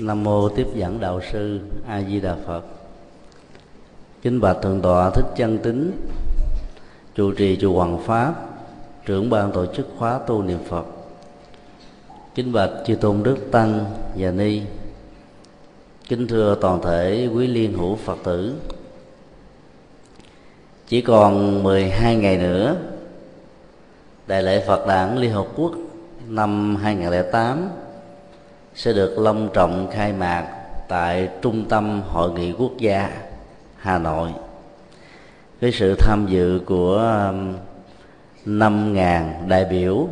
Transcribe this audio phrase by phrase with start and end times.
[0.00, 2.62] Nam mô tiếp dẫn đạo sư A Di Đà Phật.
[4.22, 5.92] Kính bạch thượng tọa Thích Chân Tính,
[7.14, 8.34] trụ trì chùa Hoàng Pháp,
[9.06, 10.84] trưởng ban tổ chức khóa tu niệm Phật.
[12.34, 13.84] Kính bạch chư tôn đức tăng
[14.16, 14.62] và ni.
[16.08, 18.54] Kính thưa toàn thể quý liên hữu Phật tử.
[20.88, 22.76] Chỉ còn 12 ngày nữa
[24.26, 25.72] Đại lễ Phật Đản Liên Hợp Quốc
[26.28, 27.68] năm 2008
[28.78, 30.46] sẽ được long trọng khai mạc
[30.88, 33.10] tại Trung tâm Hội nghị Quốc gia
[33.76, 34.30] Hà Nội.
[35.60, 36.96] Với sự tham dự của
[37.28, 37.54] um,
[38.46, 40.08] 5.000 đại biểu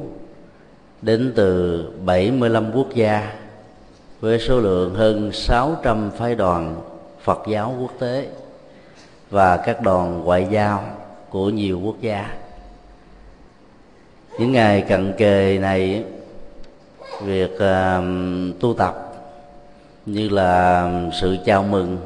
[1.03, 3.33] đến từ 75 quốc gia
[4.21, 6.77] với số lượng hơn 600 phái đoàn
[7.23, 8.29] Phật giáo quốc tế
[9.31, 10.85] và các đoàn ngoại giao
[11.31, 12.35] của nhiều quốc gia.
[14.39, 16.05] Những ngày cận kề này
[17.23, 19.13] việc uh, tu tập
[20.07, 21.99] như là sự chào mừng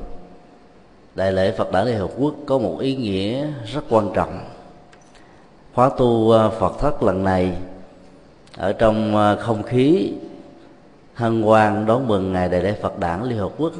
[1.14, 4.40] đại lễ Phật đản Liên Hợp Quốc có một ý nghĩa rất quan trọng.
[5.74, 7.56] Khóa tu à, Phật thất lần này
[8.56, 10.12] ở trong à, không khí
[11.14, 13.72] hân hoan đón mừng ngày đại lễ Phật đản Liên Hợp Quốc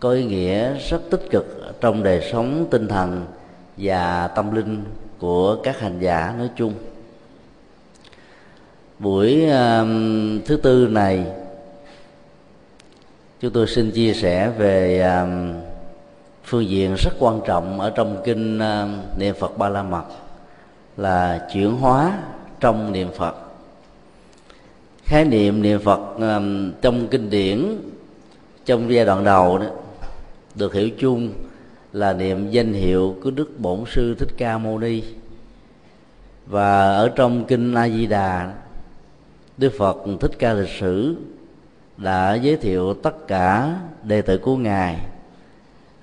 [0.00, 3.26] có ý nghĩa rất tích cực trong đời sống tinh thần
[3.76, 4.84] và tâm linh
[5.18, 6.74] của các hành giả nói chung
[8.98, 9.86] buổi uh,
[10.46, 11.26] thứ tư này
[13.40, 15.28] chúng tôi xin chia sẻ về uh,
[16.44, 20.04] phương diện rất quan trọng ở trong kinh uh, niệm phật ba la mật
[20.96, 22.18] là chuyển hóa
[22.60, 23.36] trong niệm phật.
[25.04, 27.78] Khái niệm niệm phật um, trong kinh điển
[28.64, 29.66] trong giai đoạn đầu đó
[30.54, 31.32] được hiểu chung
[31.92, 35.02] là niệm danh hiệu của đức bổn sư thích ca mâu ni.
[36.46, 38.52] Và ở trong kinh a di đà
[39.58, 41.16] đức phật thích ca lịch sử
[41.96, 44.96] đã giới thiệu tất cả đệ tử của ngài.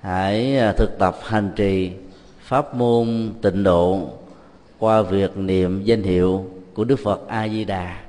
[0.00, 1.92] Hãy à, thực tập hành trì
[2.40, 4.00] pháp môn tịnh độ
[4.78, 6.44] qua việc niệm danh hiệu
[6.74, 8.00] của đức phật a di đà.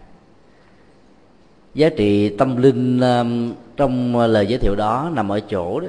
[1.73, 3.23] Giá trị tâm linh à,
[3.78, 5.88] trong lời giới thiệu đó nằm ở chỗ đó.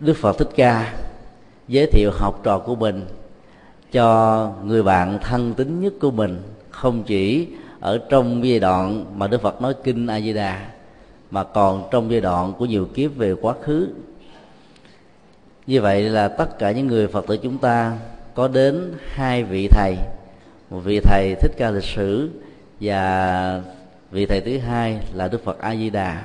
[0.00, 0.94] Đức phật thích ca
[1.68, 3.06] giới thiệu học trò của mình
[3.92, 7.48] cho người bạn thân tín nhất của mình, không chỉ
[7.82, 10.68] ở trong giai đoạn mà đức phật nói kinh a di đà
[11.30, 13.88] mà còn trong giai đoạn của nhiều kiếp về quá khứ.
[15.66, 17.98] Như vậy là tất cả những người phật tử chúng ta
[18.34, 19.96] có đến hai vị thầy.
[20.70, 22.30] Một vị thầy thích ca lịch sử
[22.80, 23.62] và
[24.10, 26.22] vị thầy thứ hai là đức phật a di đà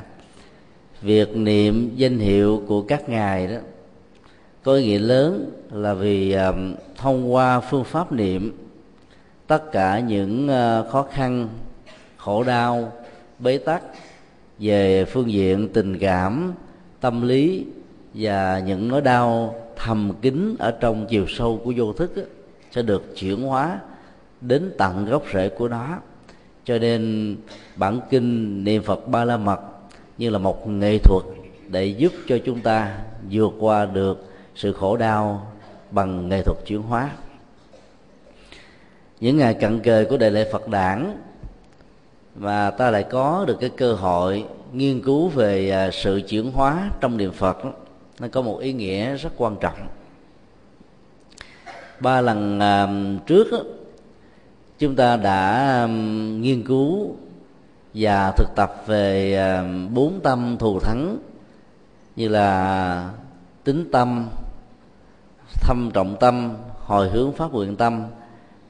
[1.02, 3.58] việc niệm danh hiệu của các ngài đó
[4.64, 8.67] có ý nghĩa lớn là vì um, thông qua phương pháp niệm
[9.48, 11.48] tất cả những ờ, khó khăn,
[12.18, 12.92] khổ đau,
[13.40, 13.84] bế tắc
[14.60, 16.54] về phương diện tình cảm,
[17.02, 17.66] tâm lý
[18.14, 22.30] và những nỗi đau thầm kín ở trong chiều sâu của vô thức
[22.72, 23.80] sẽ được chuyển hóa
[24.42, 25.98] đến tận gốc rễ của nó.
[26.66, 27.36] Cho nên
[27.76, 29.60] bản kinh niệm phật ba la mật
[30.18, 31.24] như là một nghệ thuật
[31.68, 32.98] để giúp cho chúng ta
[33.32, 34.26] vượt qua được
[34.56, 35.52] sự khổ đau
[35.92, 37.10] bằng nghệ thuật chuyển hóa
[39.20, 41.18] những ngày cận kề của đại lễ phật đản
[42.36, 46.90] và ta lại có được cái cơ hội nghiên cứu về à, sự chuyển hóa
[47.02, 47.58] trong niệm phật,
[48.20, 49.88] nó có một ý nghĩa rất quan trọng.
[52.00, 52.88] Ba lần à,
[53.26, 53.48] trước
[54.80, 55.50] chúng ta đã
[55.84, 55.88] à,
[56.40, 57.16] nghiên cứu
[57.94, 59.40] và thực tập về
[59.94, 61.18] bốn tâm thù thắng
[62.16, 63.10] như là
[63.64, 64.30] tính tâm,
[65.62, 68.04] thâm trọng tâm, hồi hướng pháp nguyện tâm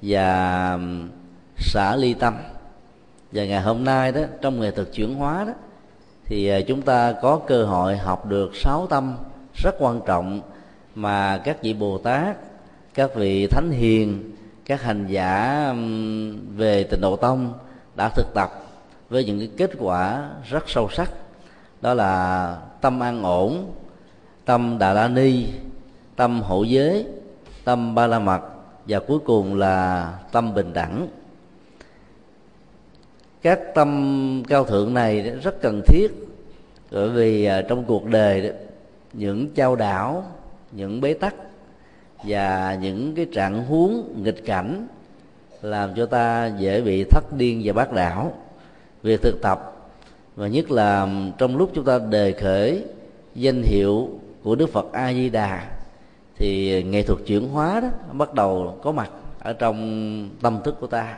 [0.07, 0.79] và
[1.57, 2.38] xả ly tâm.
[3.31, 5.53] Và ngày hôm nay đó, trong nghệ thuật chuyển hóa đó,
[6.25, 9.18] thì ờ, chúng ta có cơ hội học được sáu tâm
[9.63, 10.41] rất quan trọng
[10.95, 12.38] mà các vị bồ tát,
[12.94, 14.35] các vị thánh hiền,
[14.66, 15.73] các hành giả
[16.56, 17.53] về tịnh độ tông
[17.95, 18.51] đã thực tập
[19.09, 21.12] với những cái kết quả rất sâu sắc.
[21.81, 23.71] Đó là tâm an ổn,
[24.45, 25.45] tâm đà la ni,
[26.15, 27.06] tâm hộ giới,
[27.63, 28.42] tâm ba la mật
[28.88, 31.07] và cuối cùng là tâm bình đẳng.
[33.42, 36.07] Các tâm cao thượng này rất cần thiết,
[36.92, 38.54] bởi vì à, trong cuộc đời
[39.13, 40.31] những trao đảo,
[40.72, 41.36] những bế tắc
[42.24, 44.88] và những cái trạng huống nghịch cảnh
[45.62, 48.33] làm cho ta dễ bị thất điên và bác đảo.
[49.04, 49.90] Việc thực tập,
[50.36, 51.07] và nhất là
[51.38, 52.83] trong lúc chúng ta đề khởi
[53.36, 54.10] danh hiệu
[54.44, 55.76] của đức phật a di đà
[56.38, 60.88] thì nghệ thuật chuyển hóa đó bắt đầu có mặt ở trong tâm thức của
[60.88, 61.18] ta.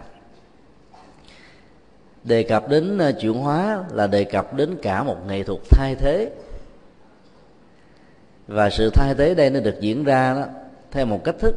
[2.24, 5.96] Đề cập đến ờ, chuyển hóa là đề cập đến cả một nghệ thuật thay
[5.96, 6.32] thế.
[8.48, 10.46] Và sự thay thế đây nó được diễn ra đó
[10.92, 11.56] theo một cách thức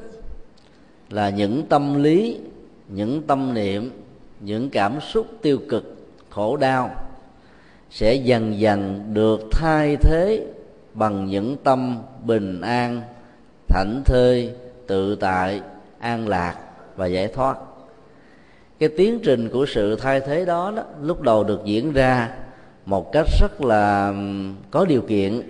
[1.11, 2.41] là những tâm lý,
[2.89, 3.91] những tâm niệm,
[4.41, 5.97] những cảm xúc tiêu cực,
[6.31, 6.91] khổ đau
[7.91, 10.47] sẽ dần dần được thay thế
[10.95, 13.03] bằng những tâm bình an
[13.73, 14.53] thảnh thơi
[14.87, 15.61] tự tại
[15.99, 16.57] an lạc
[16.97, 17.57] và giải thoát.
[18.79, 22.31] Cái tiến trình của sự thay thế đó, đó lúc đầu được diễn ra
[22.87, 24.15] một cách rất là
[24.71, 25.43] có điều kiện.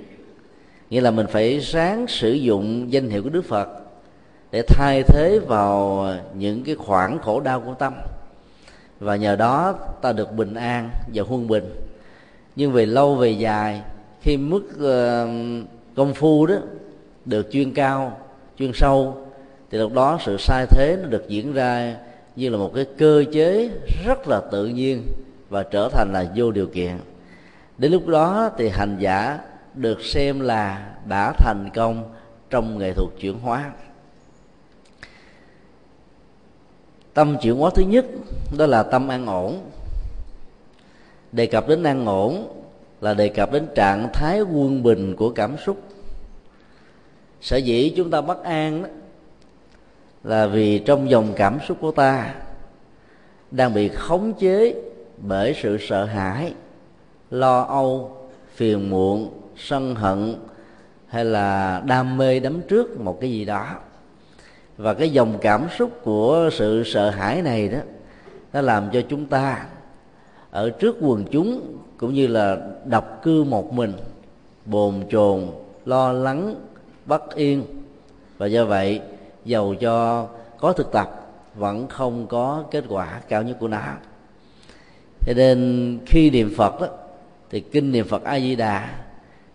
[0.90, 3.68] Nghĩa là mình phải sáng sử dụng danh hiệu của đức phật
[4.50, 7.94] để thay thế vào những cái khoảng khổ đau của tâm.
[9.00, 11.74] Và nhờ đó ta được bình an và huân bình.
[12.56, 13.82] Nhưng về lâu về dài
[14.20, 14.62] khi mức
[15.96, 16.54] công phu đó
[17.24, 18.18] được chuyên cao,
[18.58, 19.26] chuyên sâu,
[19.70, 21.96] thì lúc đó sự sai thế nó được diễn ra
[22.36, 23.70] như là một cái cơ chế
[24.06, 25.02] rất là tự nhiên
[25.48, 26.98] và trở thành là vô điều kiện.
[27.78, 29.38] Đến lúc đó thì hành giả
[29.74, 32.14] được xem là đã thành công
[32.50, 33.70] trong nghệ thuật chuyển hóa.
[37.14, 38.06] Tâm chuyển hóa thứ nhất,
[38.58, 39.60] đó là tâm an ổn.
[41.32, 42.48] Đề cập đến an ổn
[43.00, 45.82] là đề cập đến trạng thái quân bình của cảm xúc
[47.42, 48.88] sở dĩ chúng ta bất an đó,
[50.24, 52.34] là vì trong dòng cảm xúc của ta
[53.50, 54.74] đang bị khống chế
[55.18, 56.54] bởi sự sợ hãi
[57.30, 58.16] lo âu
[58.54, 60.34] phiền muộn sân hận
[61.06, 63.66] hay là đam mê đắm trước một cái gì đó.
[64.76, 67.78] Và cái dòng cảm xúc của sự sợ hãi này đó
[68.52, 69.66] nó làm cho chúng ta
[70.50, 73.92] ở trước quần chúng cũng như là độc cư một mình
[74.64, 75.46] bồn chồn
[75.84, 76.54] lo lắng
[77.06, 77.64] bất yên.
[78.38, 79.00] Và do vậy
[79.44, 80.26] giàu cho
[80.58, 81.10] có thực tập,
[81.54, 83.80] vẫn không có kết quả cao nhất của nó.
[85.26, 86.86] Cho nên khi niệm phật đó,
[87.50, 88.90] thì kinh niệm phật a di đà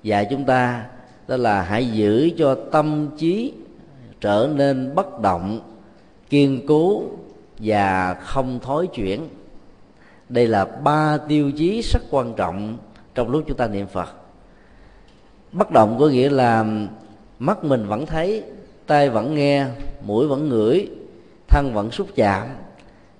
[0.04, 0.86] dạy chúng ta
[1.28, 3.54] đó là hãy giữ cho tâm trí
[4.22, 5.60] trở nên bất động,
[6.30, 7.04] kiên cố
[7.60, 9.28] và không thối chuyển.
[10.30, 12.78] Đây là ba tiêu chí rất quan trọng
[13.16, 14.10] trong lúc chúng ta niệm phật.
[15.52, 16.66] Bất động có nghĩa là
[17.40, 18.44] mắt mình vẫn thấy,
[18.88, 19.66] tai vẫn nghe,
[20.02, 20.90] mũi vẫn ngửi,
[21.48, 22.48] thân vẫn xúc chạm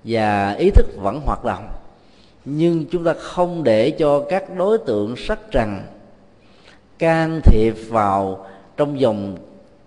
[0.04, 1.68] và ý thức vẫn hoạt động.
[2.44, 5.80] Nhưng chúng ta không để cho các đối tượng sắc trần
[6.98, 9.36] can thiệp vào trong dòng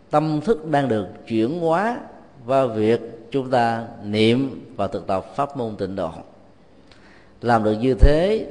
[0.09, 1.97] tâm thức đang được chuyển hóa
[2.45, 3.01] và việc
[3.31, 6.11] chúng ta niệm và thực tập pháp môn tịnh độ.
[7.41, 8.45] Làm được như thế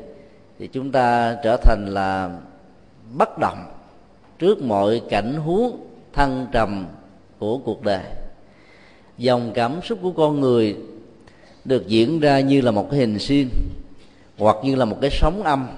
[0.59, 2.31] thì chúng ta trở thành là
[3.13, 3.59] bất động
[4.41, 5.77] trước mọi cảnh huống
[6.13, 6.87] thăng trầm
[7.39, 8.03] của cuộc đời.
[9.19, 10.77] Dòng cảm xúc của con người
[11.65, 13.49] được diễn ra như là một cái hình xin
[14.39, 15.69] hoặc như là một cái sóng âm,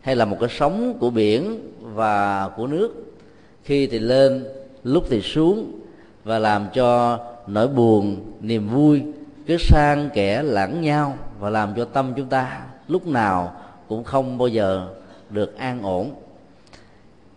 [0.00, 3.16] hay là một cái sóng của biển và của nước.
[3.64, 4.44] Khi thì lên,
[4.84, 5.80] lúc thì xuống,
[6.24, 9.02] và làm cho nỗi buồn, niềm vui
[9.46, 13.56] cứ sang kẻ lẫn nhau, và làm cho tâm chúng ta lúc nào
[13.88, 14.88] cũng không bao giờ
[15.30, 16.10] được an ổn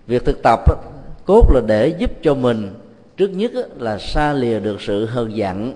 [0.07, 0.59] việc thực tập
[1.25, 2.73] cốt là để giúp cho mình
[3.17, 5.73] trước nhất là xa lìa được sự hờn giận.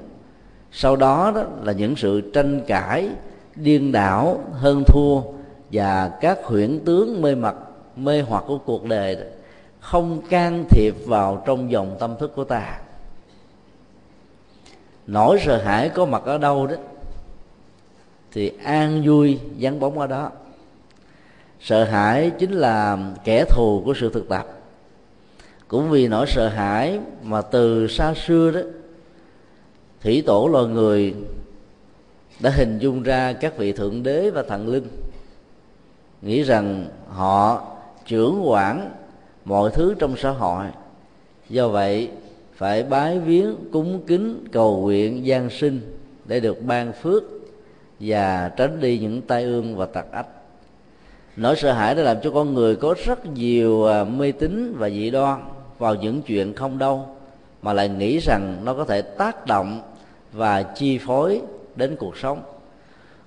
[0.72, 3.10] Sau đó, đó là những sự tranh cãi
[3.56, 5.22] điên đảo hơn thua
[5.72, 7.56] và các huyễn tướng mê mặt
[7.95, 9.17] mê hoặc của cuộc đời
[9.79, 12.79] không can thiệp vào trong dòng tâm thức của ta.
[15.08, 16.75] Nỗi sợ hãi có mặt ở đâu đó
[18.32, 20.32] thì an vui vắng bóng ở đó
[21.62, 24.48] sợ hãi chính là kẻ thù của sự thực tập.
[25.68, 28.60] Cũng vì nỗi sợ hãi mà từ xa xưa đó,
[30.01, 31.13] thủy tổ loài người
[32.39, 34.88] đã hình dung ra các vị thượng đế và thần linh,
[36.22, 37.68] nghĩ rằng họ
[38.06, 38.91] trưởng quản
[39.46, 40.65] mọi thứ trong xã hội.
[41.50, 42.10] Do vậy,
[42.56, 45.82] phải bái viếng, cúng kính, cầu nguyện gian sinh
[46.25, 47.24] để được ban phước
[48.00, 50.27] và tránh đi những tai ương và tật ách
[51.36, 54.90] nỗi sợ hãi đã làm cho con người có rất nhiều à, mê tín và
[54.90, 55.44] dị đoan
[55.80, 57.06] vào những chuyện không đâu
[57.62, 59.82] mà lại nghĩ rằng nó có thể tác động
[60.34, 61.42] và chi phối
[61.76, 62.42] đến cuộc sống.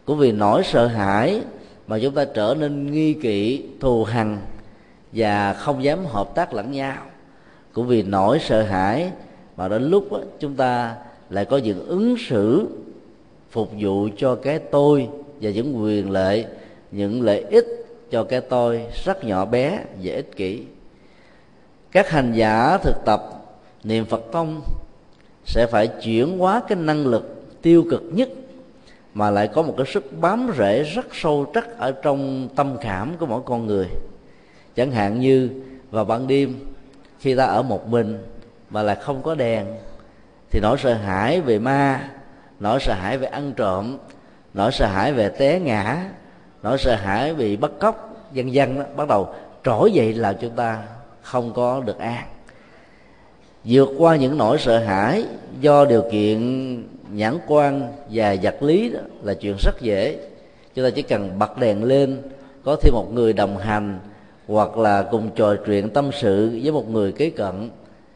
[0.04, 1.40] Cũng vì nỗi sợ hãi
[1.86, 4.38] mà chúng ta trở nên nghi kỵ thù hằn
[5.12, 6.96] và không dám hợp tác lẫn nhau.
[7.72, 9.10] Cũng vì nỗi sợ hãi
[9.56, 10.94] mà đến lúc đó, chúng ta
[11.30, 12.66] lại có những ứng xử
[13.50, 15.08] phục vụ cho cái tôi
[15.40, 16.46] và những quyền lợi
[16.94, 17.83] những lợi ích
[18.14, 20.62] cho cái tôi rất nhỏ bé và ích kỷ.
[21.92, 23.22] Các hành giả thực tập
[23.84, 24.62] niệm phật tông
[25.44, 28.28] sẽ phải chuyển hóa cái năng lực tiêu cực nhất
[29.14, 33.16] mà lại có một cái sức bám rễ rất sâu chắc ở trong tâm cảm
[33.18, 33.86] của mỗi con người.
[34.76, 35.50] Chẳng hạn như
[35.90, 36.54] vào ban đêm,
[37.20, 38.18] khi ta ở một mình
[38.70, 39.66] mà lại không có đèn,
[40.50, 42.10] thì nỗi sợ hãi về ma,
[42.60, 43.98] nỗi sợ hãi về ăn trộm,
[44.54, 46.10] nỗi sợ hãi về té ngã
[46.64, 50.50] nỗi sợ hãi bị bắt cóc vân vân đó bắt đầu trỗi dậy làm chúng
[50.50, 50.82] ta
[51.22, 52.24] không có được an.
[53.64, 55.24] Vượt qua những nỗi sợ hãi
[55.60, 56.38] do điều kiện
[57.10, 60.18] nhãn quan và vật lý đó là chuyện rất dễ.
[60.74, 62.22] Chúng ta chỉ cần bật đèn lên,
[62.64, 63.98] có thêm một người đồng hành
[64.48, 67.70] hoặc là cùng trò chuyện tâm sự với một người kế cận,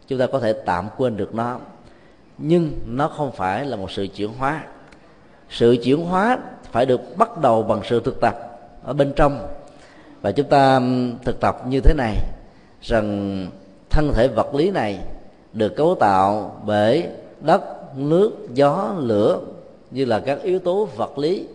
[0.09, 1.59] chúng ta có thể tạm quên được nó.
[2.39, 4.65] Nhưng nó không phải là một sự chuyển hóa.
[5.51, 6.39] Sự chuyển hóa
[6.73, 8.35] phải được bắt đầu bằng sự thực tập
[8.85, 9.47] ở bên trong.
[10.23, 10.81] Và chúng ta
[11.25, 12.17] thực tập như thế này,
[12.83, 13.47] rằng
[13.91, 14.99] thân thể vật lý này
[15.53, 17.07] được cấu tạo bởi
[17.41, 17.63] đất,
[17.97, 19.41] nước, gió, lửa
[19.91, 21.47] như là các yếu tố vật lý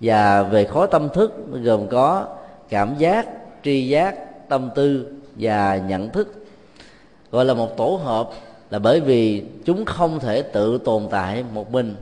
[0.00, 2.26] và về khối tâm thức gồm có
[2.68, 3.26] cảm giác,
[3.64, 5.06] tri giác, tâm tư
[5.38, 6.46] và nhận thức.
[7.30, 8.30] Gọi là một tổ hợp
[8.70, 11.94] là bởi vì chúng không thể tự tồn tại một mình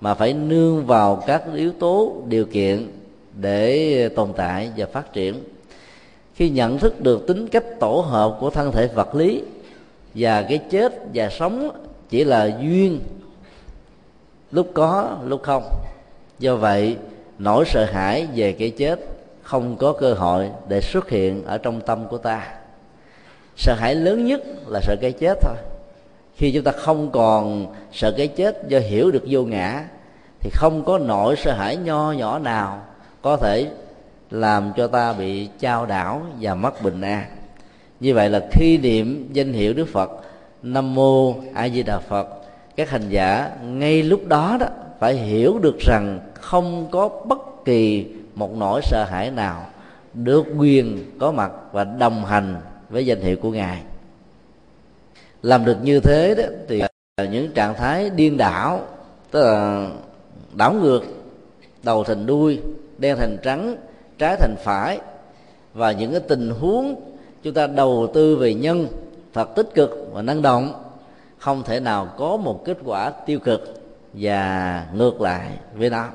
[0.00, 2.88] mà phải nương vào các yếu tố, điều kiện
[3.34, 5.34] để tồn tại và phát triển.
[6.34, 9.42] Khi nhận thức được tính cách tổ hợp của thân thể vật lý
[10.14, 11.70] và cái chết và sống
[12.08, 13.00] chỉ là duyên,
[14.50, 15.70] lúc có, lúc không.
[16.38, 16.96] Do vậy,
[17.38, 19.00] nỗi sợ hãi về cái chết
[19.42, 22.54] không có cơ hội để xuất hiện ở trong tâm của ta.
[23.56, 25.56] Sợ hãi lớn nhất là sợ cái chết thôi
[26.40, 29.84] khi chúng ta không còn sợ cái chết do hiểu được vô ngã,
[30.40, 32.82] thì không có nỗi sợ hãi nho nhỏ nào
[33.22, 33.66] có thể
[34.30, 37.24] làm cho ta bị trao đảo và mất bình an
[38.00, 40.10] như vậy là khi niệm danh hiệu đức phật,
[40.62, 42.28] nam mô a di đà phật,
[42.76, 44.66] các hành giả ngay lúc đó đó
[45.00, 49.66] phải hiểu được rằng không có bất kỳ một nỗi sợ hãi nào
[50.14, 52.56] được quyền có mặt và đồng hành
[52.90, 53.78] với danh hiệu của ngài
[55.42, 56.82] làm được như thế đó, thì
[57.30, 58.80] những trạng thái điên đảo,
[59.30, 59.88] tức là
[60.54, 61.02] đảo ngược,
[61.82, 62.60] đầu thành đuôi,
[62.98, 63.76] đen thành trắng,
[64.18, 64.98] trái thành phải.
[65.74, 66.94] Và những cái tình huống
[67.42, 68.86] chúng ta đầu tư về nhân,
[69.34, 70.72] thật tích cực và năng động,
[71.38, 73.82] không thể nào có một kết quả tiêu cực
[74.12, 76.06] và ngược lại với nó.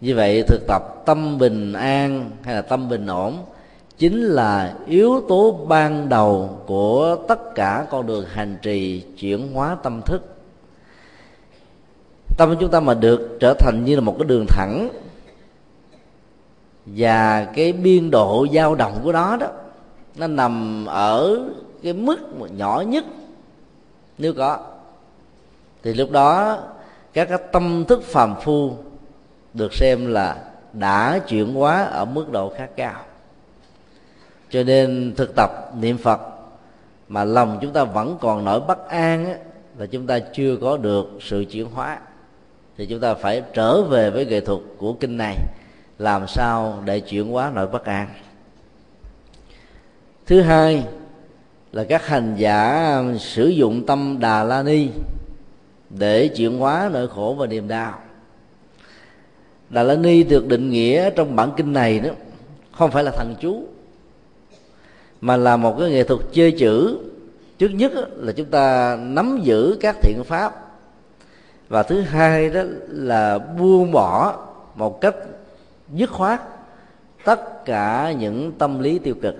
[0.00, 3.36] Như vậy thực tập tâm bình an hay là tâm bình ổn
[3.98, 9.76] chính là yếu tố ban đầu của tất cả con đường hành trì chuyển hóa
[9.82, 10.22] tâm thức.
[12.36, 14.88] Tâm của chúng ta mà được trở thành như là một cái đường thẳng
[16.86, 19.46] và cái biên độ dao động của nó đó,
[20.16, 21.40] nó nằm ở
[21.82, 22.18] cái mức
[22.56, 23.04] nhỏ nhất,
[24.18, 24.58] nếu có.
[25.82, 26.58] Thì lúc đó
[27.12, 28.72] các cái tâm thức phàm phu
[29.54, 33.00] được xem là đã chuyển hóa ở mức độ khá cao
[34.50, 35.50] cho nên thực tập
[35.80, 36.20] niệm phật
[37.08, 39.34] mà lòng chúng ta vẫn còn nỗi bất an á,
[39.78, 41.98] là chúng ta chưa có được sự chuyển hóa.
[42.76, 45.36] Thì chúng ta phải trở về với nghệ thuật của kinh này
[45.98, 48.08] làm sao để chuyển hóa nỗi bất an.
[50.26, 50.84] Thứ hai
[51.72, 54.88] là các hành giả sử dụng tâm đà la ni
[55.90, 57.98] để chuyển hóa nỗi khổ và niềm đau.
[59.70, 62.10] Đà la ni được định nghĩa trong bản kinh này đó
[62.72, 63.66] không phải là thần chú
[65.20, 66.98] mà là một cái nghệ thuật chơi chữ
[67.58, 70.64] trước nhất là chúng ta nắm giữ các thiện pháp.
[71.68, 74.36] Và thứ hai đó là buông bỏ
[74.74, 75.14] một cách
[75.92, 76.40] dứt khoát
[77.24, 79.34] tất cả những tâm lý tiêu cực.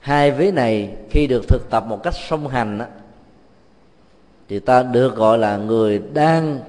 [0.00, 2.84] Hai vế này khi được thực tập một cách song hành đó,
[4.48, 6.60] thì ta được gọi là người đang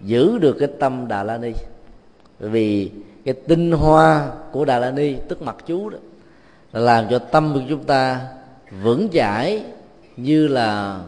[0.00, 1.52] giữ được cái tâm đà la ni.
[2.38, 2.90] Vì
[3.24, 5.98] cái tinh hoa của đà la ni tức mặt chú đó
[6.74, 8.20] làm cho tâm của chúng ta
[8.82, 9.62] vững chãi
[10.16, 11.00] như là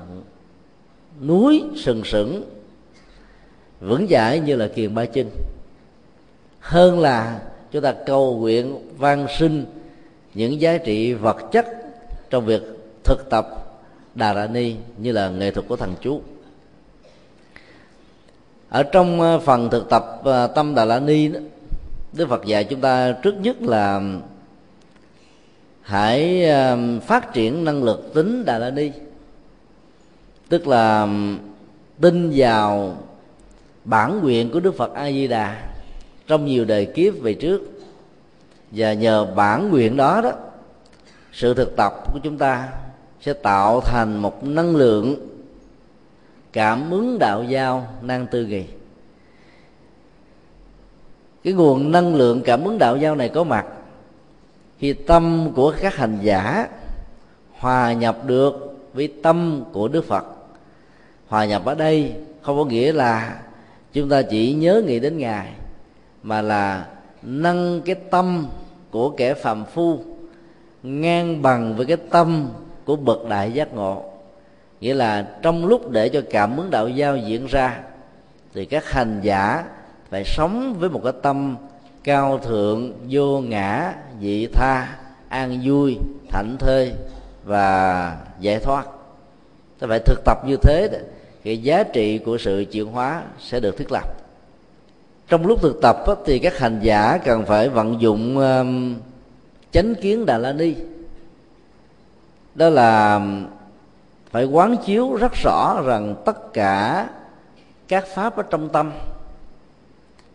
[1.20, 2.44] núi sừng sững
[3.80, 5.30] vững chãi như là kiền ba chinh.
[6.60, 7.40] Hơn là
[7.72, 9.64] chúng ta cầu nguyện van sinh
[10.34, 11.66] những giá trị vật chất
[12.30, 12.62] trong việc
[13.04, 13.46] thực tập
[14.14, 16.20] đà La ni như là nghệ thuật của thần chú.
[18.68, 21.40] Ở trong ờ, phần thực tập ờ, tâm đà la ni đó,
[22.12, 24.02] đức phật dạy chúng ta trước nhất là
[25.86, 28.90] hãy um, phát triển năng lực tính đà la ni.
[30.48, 31.38] Tức là um,
[32.00, 32.96] tin vào
[33.84, 35.62] bản nguyện của đức phật a di đà
[36.26, 37.62] trong nhiều đời kiếp về trước.
[38.70, 40.32] Và nhờ bản nguyện đó đó,
[41.32, 42.68] sự thực tập của chúng ta
[43.20, 45.16] sẽ tạo thành một năng lượng
[46.52, 48.64] cảm ứng đạo giao năng tư nghì
[51.44, 53.66] cái nguồn năng lượng cảm ứng đạo giao này có mặt
[54.78, 56.68] khi tâm của các hành giả
[57.58, 60.24] hòa nhập được với tâm của đức phật.
[61.28, 63.40] Hòa nhập ở đây không có nghĩa là
[63.92, 65.52] chúng ta chỉ nhớ nghĩ đến ngài,
[66.22, 66.86] mà là
[67.22, 68.46] nâng cái tâm
[68.90, 70.00] của kẻ phàm phu
[70.82, 72.48] ngang bằng với cái tâm
[72.84, 74.04] của bậc đại giác ngộ.
[74.80, 77.80] Nghĩa là trong lúc để cho cảm ứng đạo giao diễn ra,
[78.54, 79.64] thì các hành giả
[80.10, 81.56] phải sống với một cái tâm
[82.06, 84.96] cao thượng vô ngã dị tha,
[85.28, 85.98] an vui,
[86.30, 86.92] thảnh thơi
[87.44, 88.86] và giải thoát.
[89.78, 90.88] Ta phải thực tập như thế
[91.44, 94.04] thì giá trị của sự chuyển hóa sẽ được thiết lập.
[95.28, 98.40] Trong lúc thực tập thì các hành giả cần phải vận dụng
[99.70, 100.74] chánh kiến đà la ni.
[102.54, 103.20] Đó là
[104.30, 107.08] phải quán chiếu rất rõ rằng tất cả
[107.88, 108.92] các pháp ở trong tâm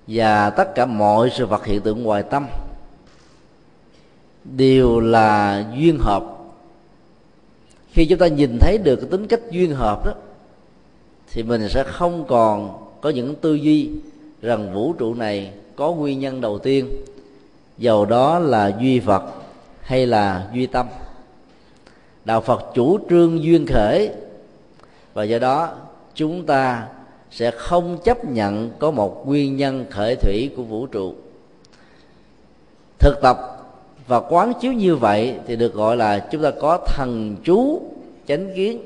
[0.07, 2.47] và tất cả mọi sự vật hiện tượng ngoài tâm
[4.43, 6.23] đều là duyên hợp.
[7.91, 10.13] Khi chúng ta nhìn thấy được cái tính cách duyên hợp đó,
[11.31, 13.89] thì mình sẽ không còn có những tư duy
[14.41, 16.89] rằng vũ trụ này có nguyên nhân đầu tiên,
[17.77, 19.23] dầu đó là duy vật
[19.81, 20.87] hay là duy tâm.
[22.25, 24.09] Đạo phật chủ trương duyên khởi
[25.13, 25.69] và do đó
[26.15, 26.87] chúng ta
[27.31, 31.13] sẽ không chấp nhận có một nguyên nhân khởi thủy của vũ trụ.
[32.99, 33.37] Thực tập
[34.07, 37.81] và quán chiếu như vậy thì được gọi là chúng ta có thần chú
[38.27, 38.81] chánh kiến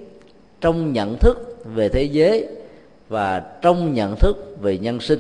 [0.62, 2.48] trong nhận thức về thế giới
[3.10, 5.20] và trong nhận thức về nhân sinh.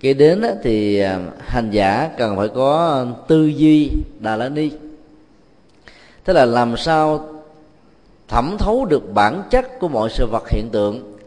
[0.00, 3.90] Kế đến thì à, hành giả cần phải có tư duy
[4.20, 4.70] đà la ni.
[6.24, 7.28] Tức là làm sao
[8.28, 11.17] thẩm thấu được bản chất của mọi sự vật hiện tượng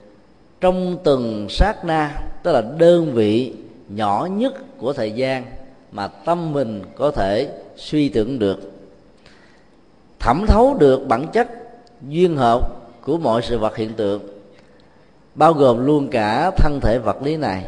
[0.62, 3.54] trong từng sát na, tức là đơn vị
[3.90, 5.46] nhỏ nhất của thời gian
[5.92, 8.72] mà tâm mình có thể suy tưởng được,
[10.20, 11.48] thẩm thấu được bản chất
[12.10, 12.70] duyên hợp
[13.02, 14.22] của mọi sự vật hiện tượng,
[15.36, 17.66] bao gồm luôn cả thân thể vật lý này,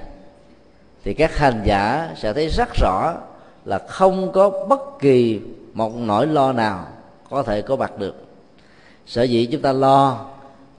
[1.03, 3.13] thì các hành giả sẽ thấy rất rõ
[3.65, 5.39] là không có bất kỳ
[5.73, 6.87] một nỗi lo nào
[7.29, 8.15] có thể có mặt được.
[9.07, 10.25] Sở dĩ chúng ta lo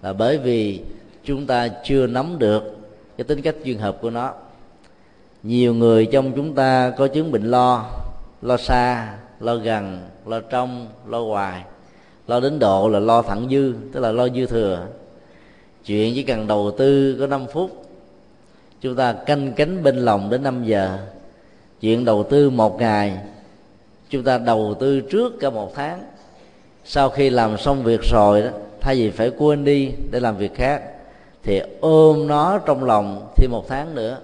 [0.02, 0.80] là bởi vì
[1.24, 2.76] chúng ta chưa nắm được
[3.16, 4.32] cái tính cách duyên hợp của nó.
[5.42, 7.90] Nhiều người trong chúng ta có chứng bệnh lo
[8.42, 11.62] lo xa, lo gần, lo trong, lo hoài
[12.26, 14.86] lo đến độ là lo thẳng dư, tức là lo dư thừa.
[15.84, 17.86] Chuyện chỉ cần đầu tư có 5 phút,
[18.80, 20.98] chúng ta canh cánh bên lòng đến 5 giờ.
[21.80, 23.18] Chuyện đầu tư một ngày,
[24.10, 26.02] chúng ta đầu tư trước cả một tháng.
[26.84, 28.48] Sau khi làm xong việc rồi đó,
[28.80, 30.82] thay vì phải quên đi để làm việc khác
[31.44, 34.18] thì ôm nó trong lòng thêm một tháng nữa.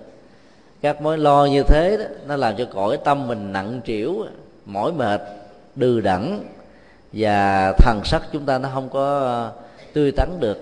[0.81, 4.25] Các mối lo như thế đó, nó làm cho cõi tâm mình nặng trĩu,
[4.67, 5.21] mỏi mệt,
[5.75, 6.41] đừ đẳng
[7.13, 9.53] và thần sắc chúng ta nó không có ờ,
[9.93, 10.59] tươi tắn được.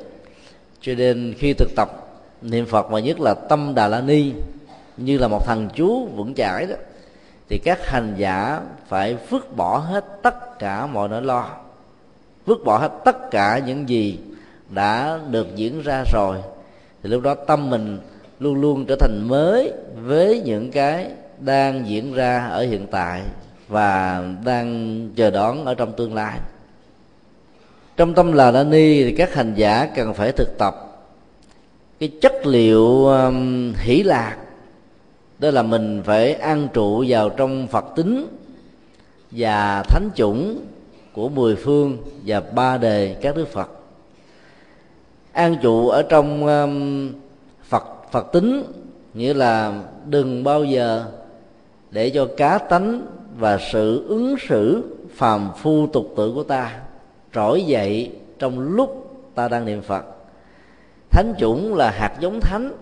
[0.81, 1.89] Cho nên khi thực tập
[2.43, 4.33] niệm phật mà nhất là tâm đà la ni,
[4.97, 6.77] như là một thần chú vững chãi đó,
[7.49, 11.49] thì các hành giả phải vứt bỏ hết tất cả mọi nỗi lo,
[12.47, 14.19] vứt bỏ hết tất cả những gì
[14.71, 16.37] đã được diễn ra rồi
[17.03, 17.99] thì lúc đó tâm mình
[18.41, 23.23] luôn luôn trở thành mới với những cái đang diễn ra ở hiện tại
[23.69, 26.39] và đang chờ đón ở trong tương lai.
[27.97, 30.75] Trong tâm là đa ni thì các hành giả cần phải thực tập
[32.01, 34.37] cái chất liệu um, hỷ lạc.
[35.39, 38.27] Đó là mình phải an trụ vào trong phật tính
[39.31, 40.61] và thánh chủng
[41.13, 43.71] của mười phương và ba đề các đức phật
[45.39, 47.13] an trụ ở trong um,
[47.63, 48.65] phật phật tính
[49.15, 51.05] nghĩa là đừng bao giờ
[51.91, 53.07] để cho cá tánh
[53.39, 56.81] và sự ứng xử phàm phu tục tử của ta
[57.35, 60.05] trỗi dậy trong lúc ta đang niệm phật.
[61.11, 62.73] Thánh chủng là hạt giống thánh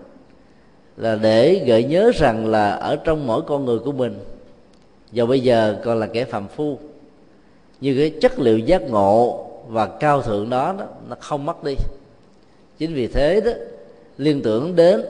[0.97, 4.19] là để gợi nhớ rằng là ở trong mỗi con người của mình
[5.11, 6.79] và bây giờ còn là kẻ phàm phu.
[7.81, 11.73] Như cái chất liệu giác ngộ và cao thượng đó, đó nó không mất đi
[12.77, 13.51] chính vì thế đó,
[14.17, 15.01] liên tưởng đến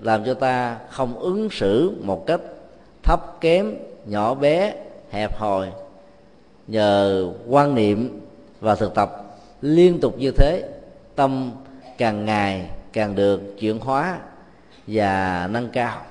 [0.00, 2.40] làm cho ta không ứng xử một cách
[3.02, 3.74] thấp kém,
[4.06, 4.74] nhỏ bé,
[5.10, 5.68] hẹp hòi.
[6.66, 8.20] Nhờ quan niệm
[8.60, 10.68] và thực tập liên tục như thế,
[11.14, 11.50] tâm
[11.98, 14.18] càng ngày càng được chuyển hóa
[14.86, 16.02] và nâng cao.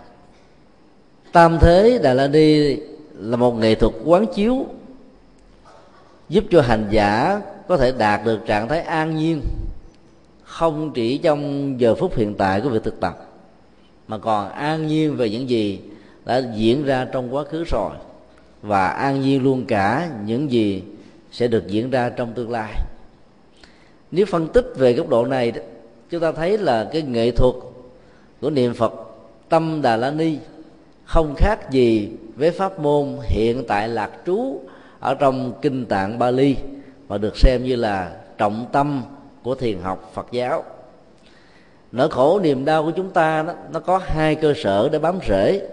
[1.32, 2.78] Tam thế đà la ni
[3.14, 4.66] là một nghệ thuật quán chiếu,
[6.30, 9.42] giúp cho hành giả có thể đạt được trạng thái an nhiên
[10.52, 13.28] không chỉ trong giờ phút hiện tại của việc thực tập,
[14.08, 15.80] mà còn an nhiên về những gì
[16.26, 17.92] đã diễn ra trong quá khứ rồi,
[18.62, 20.84] và an nhiên luôn cả những gì
[21.32, 22.74] sẽ được diễn ra trong tương lai.
[24.12, 25.52] Nếu phân tích về góc độ này,
[26.10, 27.56] chúng ta thấy là cái nghệ thuật
[28.42, 28.94] của niệm phật
[29.50, 30.38] tâm đà la ni
[31.06, 34.60] không khác gì với pháp môn hiện tại lạc trú
[35.00, 36.56] ở trong kinh tạng Bali
[37.08, 39.04] và được xem như là trọng tâm
[39.44, 40.64] của thiền học Phật giáo.
[41.92, 45.20] Nỗi khổ niềm đau của chúng ta đó, nó có hai cơ sở để bám
[45.28, 45.68] rễ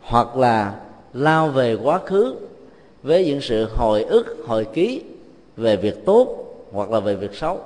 [0.00, 0.74] hoặc là
[1.12, 2.36] lao về quá khứ
[3.02, 5.02] với những sự hồi ức hồi ký
[5.56, 7.60] về việc tốt hoặc là về việc xấu.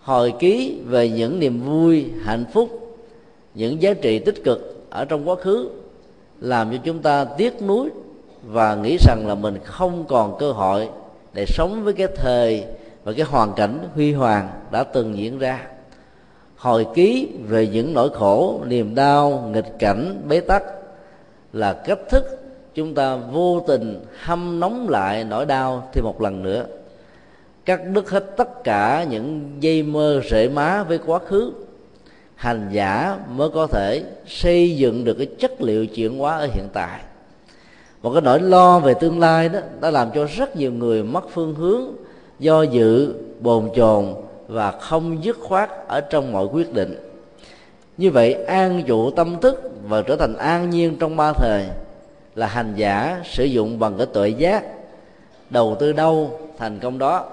[0.00, 2.96] Hồi ký về những niềm vui hạnh phúc
[3.54, 5.70] những giá trị tích cực ở trong quá khứ
[6.40, 7.88] làm cho chúng ta tiếc nuối
[8.46, 10.88] và nghĩ rằng là mình không còn cơ hội
[11.34, 12.64] để sống với cái thời
[13.06, 15.66] và cái hoàn cảnh huy hoàng đã từng diễn ra.
[16.56, 20.62] Hồi ký về những nỗi khổ, niềm đau, nghịch cảnh, bế tắc
[21.52, 22.24] là cách thức
[22.74, 26.66] chúng ta vô tình hâm nóng lại nỗi đau thêm một lần nữa.
[27.64, 31.52] Cắt đứt hết tất cả những dây mơ rễ má với quá khứ.
[32.34, 36.68] Hành giả mới có thể xây dựng được cái chất liệu chuyển hóa ở hiện
[36.72, 37.00] tại.
[38.02, 41.24] Một cái nỗi lo về tương lai đó, đã làm cho rất nhiều người mất
[41.32, 42.05] phương hướng
[42.38, 44.14] do dự bồn chồn
[44.48, 46.94] và không dứt khoát ở trong mọi quyết định.
[47.96, 51.64] Như vậy, an dụ tâm thức và trở thành an nhiên trong ba thời
[52.34, 54.64] là hành giả sử dụng bằng cái tuệ giác,
[55.50, 57.24] đầu tư đâu thành công đó,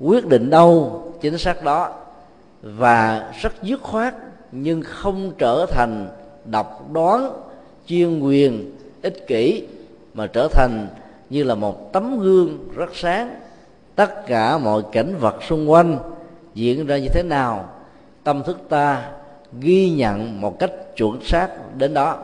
[0.00, 1.92] quyết định đâu chính xác đó,
[2.62, 4.14] và rất dứt khoát
[4.52, 6.08] nhưng không trở thành
[6.44, 7.32] độc đoán,
[7.86, 9.66] chuyên quyền ích kỷ
[10.14, 10.88] mà trở thành
[11.30, 13.34] như là một tấm gương rất sáng
[13.96, 15.98] tất cả mọi cảnh vật xung quanh
[16.54, 17.68] diễn ra như thế nào,
[18.24, 19.10] tâm thức ta
[19.60, 22.18] ghi nhận một cách chuẩn xác đến đó.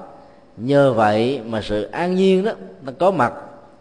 [0.57, 2.53] Nhờ vậy mà sự an nhiên đó,
[2.83, 3.33] nó có mặt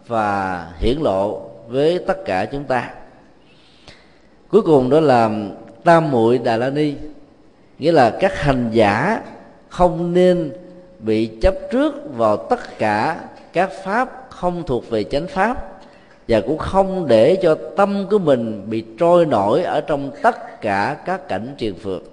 [0.08, 2.94] và hiển lộ với tất cả chúng ta.
[4.50, 5.30] Cuối cùng đó là
[5.84, 6.94] tam muội đà la ni,
[7.80, 9.22] nghĩa là các hành giả
[9.70, 10.52] không nên
[11.00, 13.22] bị chấp trước vào tất cả
[13.54, 15.77] các pháp không thuộc về chánh pháp
[16.28, 20.98] và cũng không để cho tâm của mình bị trôi nổi ở trong tất cả
[21.06, 22.04] các cảnh triền phược.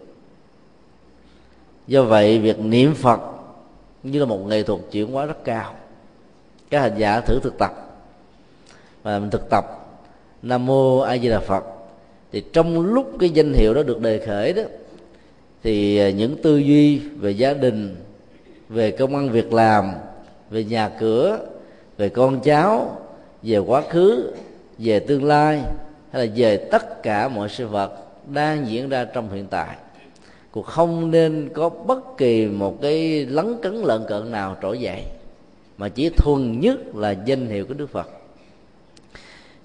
[1.87, 3.20] Do vậy, việc niệm phật
[4.03, 5.74] như là một nghệ thuật chuyển hóa rất cao.
[6.70, 7.72] Các hành giả thử thực tập.
[9.03, 9.64] Và mình thực tập
[10.42, 11.64] nam mô a di đà phật.
[12.33, 14.62] Thì trong lúc cái danh hiệu đó được đề khởi đó,
[15.62, 17.96] thì à, những tư duy về gia đình,
[18.68, 19.92] về công ăn việc làm,
[20.50, 21.38] về nhà cửa,
[21.96, 22.98] về con cháu
[23.45, 24.33] về quá khứ
[24.79, 25.61] về tương lai
[26.11, 27.93] hay là về tất cả mọi sự vật
[28.27, 29.77] đang diễn ra trong hiện tại.
[30.51, 35.03] Cũng không nên có bất kỳ một cái lấn cấn lợn cợn nào trỗi dậy
[35.79, 38.09] mà chỉ thuần nhất là danh hiệu của đức phật.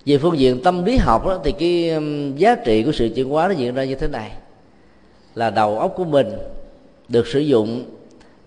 [0.05, 3.29] Về phương diện tâm lý học đó, thì cái um, giá trị của sự chuyển
[3.29, 4.31] hóa nó diễn ra như thế này.
[5.35, 6.27] Là đầu óc của mình
[7.09, 7.85] được sử dụng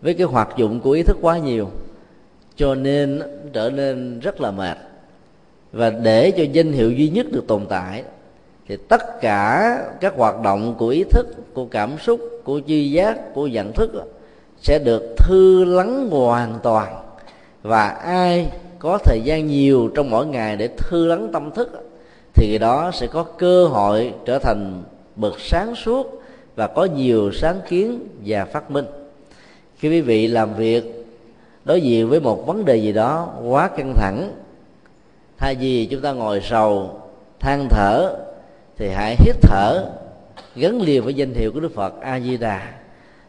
[0.01, 1.71] với cái hoạt dụng của ý thức quá nhiều
[2.57, 4.79] cho nên trở nên rất là mệt
[5.72, 8.02] và để cho danh hiệu duy nhất được tồn tại,
[8.68, 13.35] thì tất cả các hoạt động của ý thức, của cảm xúc, của duy giác,
[13.35, 13.90] của nhận thức
[14.61, 16.94] sẽ được thư lắng hoàn toàn.
[17.62, 21.90] Và ai có thời gian nhiều trong mỗi ngày để thư lắng tâm thức
[22.35, 24.82] thì đó sẽ có cơ hội trở thành
[25.16, 26.22] bậc sáng suốt
[26.56, 28.85] và có nhiều sáng kiến và phát minh.
[29.78, 31.06] Khi quý vị làm việc
[31.64, 34.32] đối diện với một vấn đề gì đó quá căng thẳng
[35.42, 37.00] thay vì chúng ta ngồi sầu,
[37.40, 38.16] than thở,
[38.78, 39.90] thì hãy hít thở,
[40.57, 42.72] gắn liền với danh hiệu của đức phật a di đà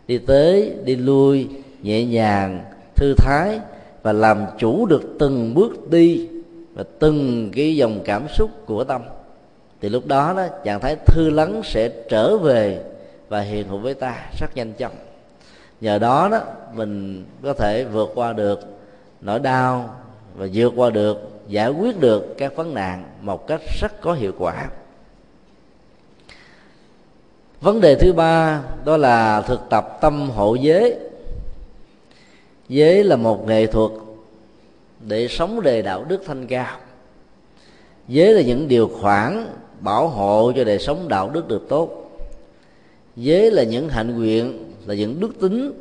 [0.08, 1.48] đi tới, đi lui,
[1.82, 2.64] nhẹ nhàng,
[2.96, 3.60] thư thái
[4.04, 6.28] và làm chủ được từng bước đi
[6.74, 9.02] và từng cái dòng cảm xúc của tâm.
[9.82, 12.80] Thì lúc đó đó, trạng thái thư lắng sẽ trở về
[13.30, 14.94] và hiện hữu với ta rất nhanh chóng.
[15.82, 16.42] Nhờ đó đó,
[16.74, 18.60] mình có thể vượt qua được
[19.22, 19.96] nỗi đau
[20.36, 24.32] và vượt qua được giải quyết được các vấn nạn một cách rất có hiệu
[24.38, 24.70] quả.
[27.62, 31.00] Vấn đề thứ ba, đó là thực tập tâm hộ giới.
[32.70, 33.92] Giới là một nghệ thuật
[35.00, 36.78] để sống đề đạo đức thanh cao
[38.08, 39.48] giới là những điều khoản
[39.80, 42.10] bảo hộ cho đời sống đạo đức được tốt.
[43.16, 45.72] Giới là những hạnh nguyện, là những đức tính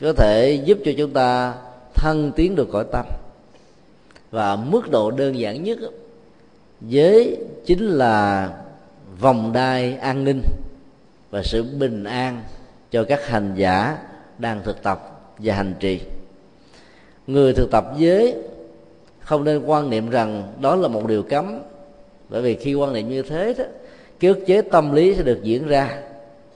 [0.00, 1.54] có thể giúp cho chúng ta
[1.94, 3.06] thăng tiến được cõi tâm
[4.32, 5.78] và mức độ đơn giản nhất
[6.80, 8.48] giới chính là
[9.20, 10.42] vòng đai an ninh
[11.30, 12.42] và sự bình an
[12.90, 13.98] cho các hành giả
[14.38, 16.00] đang thực tập và hành trì.
[17.26, 18.34] Người thực tập giới
[19.20, 21.58] không nên quan niệm rằng đó là một điều cấm,
[22.28, 23.64] bởi vì khi quan niệm như thế đó,
[24.20, 25.98] cái ức chế tâm lý sẽ được diễn ra.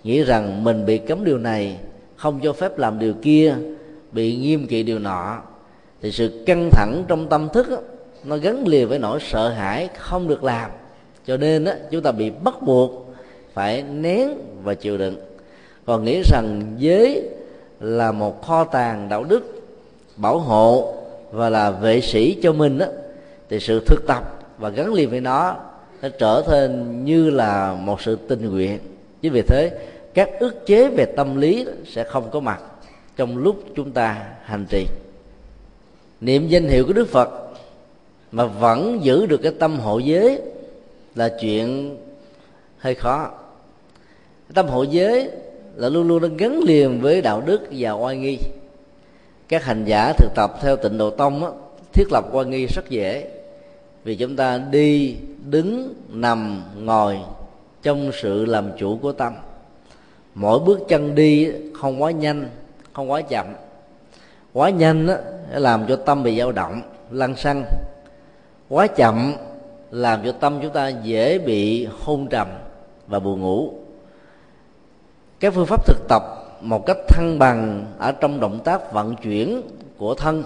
[0.05, 1.79] Nghĩ rằng mình bị cấm điều này,
[2.17, 3.55] không cho phép làm điều kia,
[4.13, 5.43] bị nghiêm kỵ điều nọ
[6.03, 7.77] thì sự căng thẳng trong tâm thức đó,
[8.25, 10.71] nó gắn liền với nỗi sợ hãi không được làm.
[11.27, 13.15] Cho nên đó, chúng ta bị bắt buộc
[13.55, 14.31] phải nén
[14.63, 15.17] và chịu đựng.
[15.87, 17.29] Còn nghĩ rằng giới
[17.81, 19.63] là một kho tàng đạo đức
[20.17, 20.95] bảo hộ
[21.31, 22.87] và là vệ sĩ cho mình đó,
[23.49, 25.57] thì sự thực tập và gắn liền với nó
[26.03, 28.79] nó trở thành như là một sự tình nguyện.
[29.23, 29.71] Chính vì thế
[30.15, 32.61] các ức chế về tâm lý sẽ không có mặt
[33.17, 34.87] trong lúc chúng ta hành trì
[36.21, 37.29] niệm danh hiệu của đức phật
[38.33, 40.41] mà vẫn giữ được cái tâm hộ giới
[41.15, 41.97] là chuyện
[42.79, 43.31] hơi khó.
[44.55, 45.31] Tâm hộ giới
[45.77, 48.39] là luôn luôn nó gắn liền với đạo đức và oai nghi.
[49.49, 51.51] Các hành giả thực tập theo tịnh độ tông á,
[51.93, 53.31] thiết lập oai nghi rất dễ.
[54.05, 55.17] Vì chúng ta đi
[55.51, 57.19] đứng nằm ngồi
[57.83, 59.33] trong sự làm chủ của tâm.
[60.35, 62.49] Mỗi bước chân đi không quá nhanh
[62.93, 63.47] không quá chậm
[64.57, 65.19] quá nhanh á,
[65.51, 67.65] làm cho tâm bị dao động lăn xăng.
[68.69, 69.35] Quá chậm
[69.91, 72.49] làm cho tâm chúng ta dễ bị hôn trầm
[73.07, 73.73] và buồn ngủ.
[75.41, 76.23] Các phương pháp thực tập
[76.61, 79.63] một cách thăng bằng ở trong động tác vận chuyển
[79.99, 80.45] của thân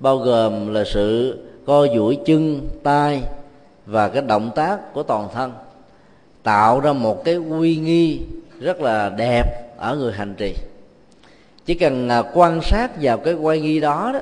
[0.00, 3.22] bao gồm là sự co duỗi chân tay
[3.86, 5.52] và cái động tác của toàn thân
[6.42, 8.20] tạo ra một cái uy nghi
[8.60, 10.54] rất là đẹp ở người hành trì
[11.64, 14.20] chỉ cần à, quan sát vào cái quay nghi đó đó,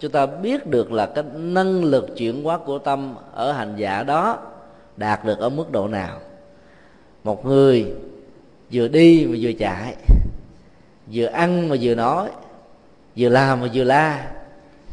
[0.00, 4.02] chúng ta biết được là cái năng lực chuyển hóa của tâm ở hành giả
[4.02, 4.38] đó
[4.96, 6.20] đạt được ở mức độ nào.
[7.24, 7.86] Một người
[8.72, 9.94] vừa đi mà vừa chạy,
[11.12, 12.28] vừa ăn mà vừa nói,
[13.16, 14.32] vừa làm mà vừa la,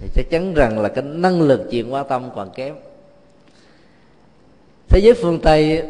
[0.01, 2.75] thì chắc chắn rằng là cái năng lực chuyển hóa tâm còn kém.
[4.89, 5.83] Thế giới phương tây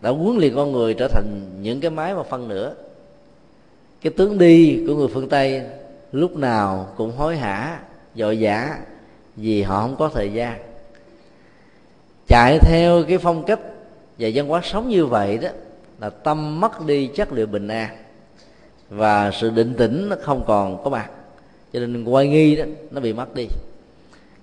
[0.00, 2.74] đã huấn luyện con người trở thành những cái máy mà phân nữa
[4.00, 5.62] cái tướng đi của người phương tây
[6.12, 7.80] lúc nào cũng hối hả,
[8.14, 8.78] dội vã
[9.36, 10.58] vì họ không có thời gian.
[12.28, 13.60] Chạy theo cái phong cách
[14.18, 15.48] và văn hóa sống như vậy đó
[16.00, 17.96] là tâm mất đi chất liệu bình an
[18.90, 21.10] và sự định tĩnh nó không còn có mặt.
[21.72, 23.46] Cho nên quay nghi đó, nó bị mất đi.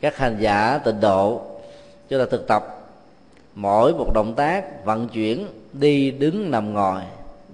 [0.01, 1.41] Các hành giả tịnh độ
[2.09, 2.89] chúng ta thực tập,
[3.55, 7.01] mỗi một động tác vận chuyển đi đứng nằm ngồi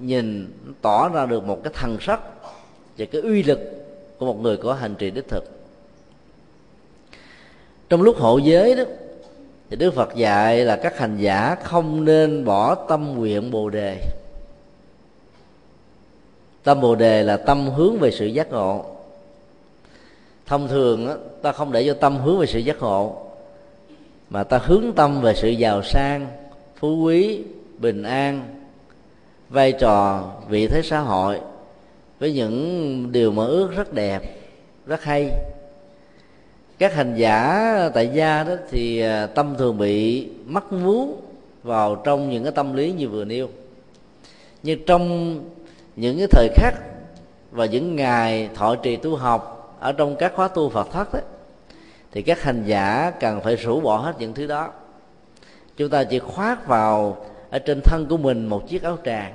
[0.05, 2.21] nhìn tỏ ra được một cái thần sắc
[2.97, 3.59] và cái uy lực
[4.17, 5.43] của một người có hành trì đích thực.
[7.89, 8.83] Trong lúc hộ giới đó
[9.69, 13.97] thì đức phật dạy là các hành giả không nên bỏ tâm nguyện bồ đề.
[16.63, 18.85] Tâm bồ đề là tâm hướng về sự giác ngộ.
[20.45, 23.23] Thông thường đó, ta không để cho tâm hướng về sự giác ngộ
[24.29, 26.27] mà ta hướng tâm về sự giàu sang
[26.75, 27.43] phú quý
[27.77, 28.62] bình an
[29.53, 31.39] vai trò vị thế xã hội
[32.19, 34.21] với những điều mơ ước rất đẹp
[34.85, 35.29] rất hay.
[36.77, 41.07] Các hành giả tại gia đó thì à, tâm thường bị mắc vú
[41.63, 43.49] vào trong những cái tâm lý như vừa nêu.
[44.63, 45.35] Nhưng trong
[45.95, 46.73] những cái thời khắc
[47.51, 51.19] và những ngày thọ trì tu học ở trong các khóa tu Phật thất đó,
[52.11, 54.71] thì các hành giả cần phải rũ bỏ hết những thứ đó.
[55.77, 59.33] Chúng ta chỉ khoác vào ở trên thân của mình một chiếc áo tràng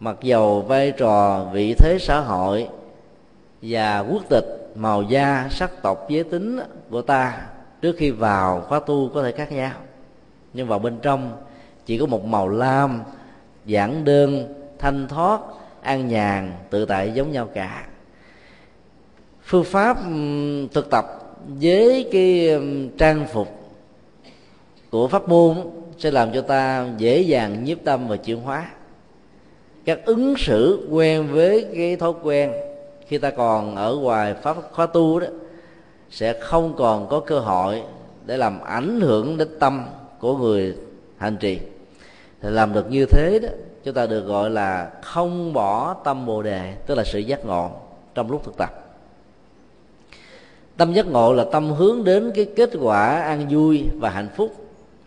[0.00, 2.68] mặc dầu vai trò vị thế xã hội
[3.62, 7.40] và quốc tịch màu da, sắc tộc, giới tính của ta
[7.82, 9.72] trước khi vào khóa tu có thể khác nhau.
[10.52, 11.36] Nhưng vào bên trong
[11.86, 13.02] chỉ có một màu lam,
[13.66, 15.40] giản đơn, thanh thoát,
[15.82, 17.86] an nhàn, tự tại giống nhau cả.
[19.42, 19.96] Phương pháp
[20.72, 21.06] thực tập
[21.60, 22.50] với cái
[22.98, 23.48] trang phục
[24.90, 25.56] của pháp môn
[25.98, 28.70] sẽ làm cho ta dễ dàng nhiếp tâm và chuyển hóa
[29.88, 32.52] các ứng xử quen với cái thói quen,
[33.06, 35.26] khi ta còn ở ngoài pháp khóa tu đó,
[36.10, 37.82] sẽ không còn có cơ hội
[38.26, 39.84] để làm ảnh hưởng đến tâm
[40.20, 40.74] của người
[41.16, 41.58] hành trì.
[42.40, 43.48] Thì làm được như thế đó,
[43.84, 47.70] chúng ta được gọi là không bỏ tâm bồ đề, tức là sự giác ngộ
[48.14, 48.98] trong lúc thực tập.
[50.76, 54.54] Tâm giác ngộ là tâm hướng đến cái kết quả an vui và hạnh phúc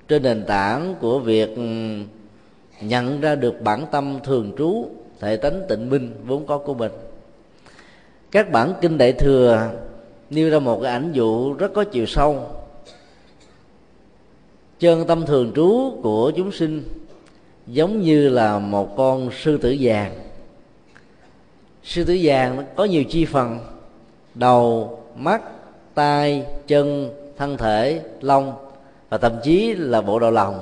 [0.08, 1.58] trên nền tảng của việc
[2.82, 4.86] nhận ra được bản tâm thường trú,
[5.20, 6.91] thể tánh tịnh minh vốn có của mình.
[8.32, 9.70] Các bản kinh đại thừa
[10.30, 12.46] nêu ra một cái ảnh dụ rất có chiều sâu.
[14.80, 16.84] Chân tâm thường trú của chúng sinh
[17.67, 20.20] giống như là một con sư tử vàng.
[21.84, 23.60] Sư tử vàng có nhiều chi phần,
[24.36, 25.41] đầu, mắt
[25.94, 28.54] tay chân, thân thể, lông
[29.10, 30.60] và thậm chí là bộ đầu lòng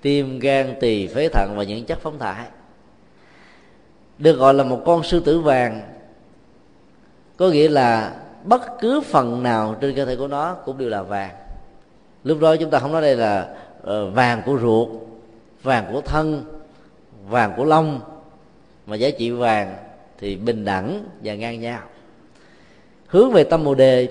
[0.00, 2.46] tim, gan, tỳ, phế thận và những chất phóng thải.
[4.18, 5.80] Được gọi là một con sư tử vàng.
[7.36, 11.02] Có nghĩa là bất cứ phần nào trên cơ thể của nó cũng đều là
[11.02, 11.30] vàng.
[12.24, 14.88] Lúc đó chúng ta không nói đây là ờ, vàng của ruột,
[15.62, 16.44] vàng của thân,
[17.28, 18.00] vàng của lông.
[18.86, 19.76] Mà giá trị vàng
[20.18, 21.80] thì bình đẳng và ngang nhau.
[23.06, 24.08] Hướng về tâm bồ đề,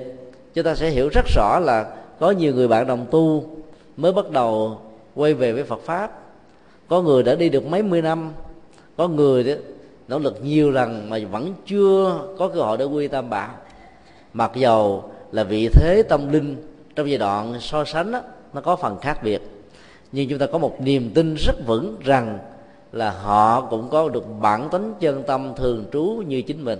[0.53, 3.43] chúng ta sẽ hiểu rất rõ là có nhiều người bạn đồng tu
[3.97, 4.81] mới bắt đầu
[5.17, 6.19] quay về với Phật pháp.
[6.87, 8.31] Có người đã đi được mấy mươi năm
[8.97, 9.53] có người đó
[10.07, 13.49] nỗ lực nhiều lần mà vẫn chưa có cơ hội để quy tam bảo.
[14.33, 16.55] Mặc dầu là vị thế tâm linh
[16.95, 18.21] trong giai đoạn so sánh đó,
[18.53, 19.41] nó có phần khác biệt.
[20.11, 22.39] Nhưng chúng ta có một niềm tin rất vững rằng
[22.91, 26.79] là họ cũng có được bản tính chân tâm thường trú như chính mình.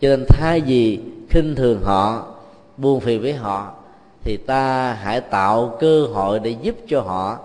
[0.00, 2.26] Cho nên thay vì khinh thường họ
[2.76, 3.72] buồn phiền với họ
[4.24, 7.38] thì ta hãy tạo cơ hội để giúp cho họ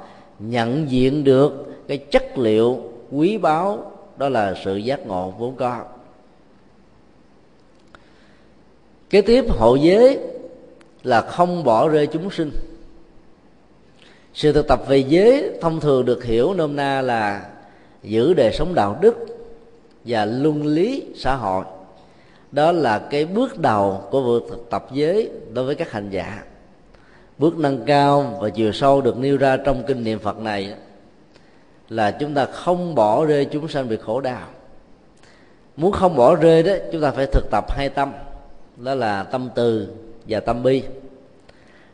[0.50, 2.80] nhận diện được cái chất liệu
[3.12, 5.84] quý báu, đó là sự giác ngộ vốn có
[9.10, 10.20] kế tiếp, hộ giới
[11.04, 12.52] là không bỏ rơi chúng sinh.
[14.34, 17.50] Sự thực tập về giới thông thường được hiểu nôm na là
[18.04, 19.26] giữ đời sống đạo đức
[20.06, 21.66] và luân lý xã hội.
[22.52, 26.44] Đó là cái bước đầu của việc thực tập giới đối với các hành giả
[27.38, 30.74] bước nâng cao và chiều sâu được nêu ra trong kinh niệm phật này
[31.90, 34.48] là chúng ta không bỏ rơi chúng sanh bị khổ đau.
[35.78, 38.12] Muốn không bỏ rơi đó, chúng ta phải thực tập hai tâm,
[38.78, 39.88] đó là tâm từ
[40.28, 40.84] và tâm bi.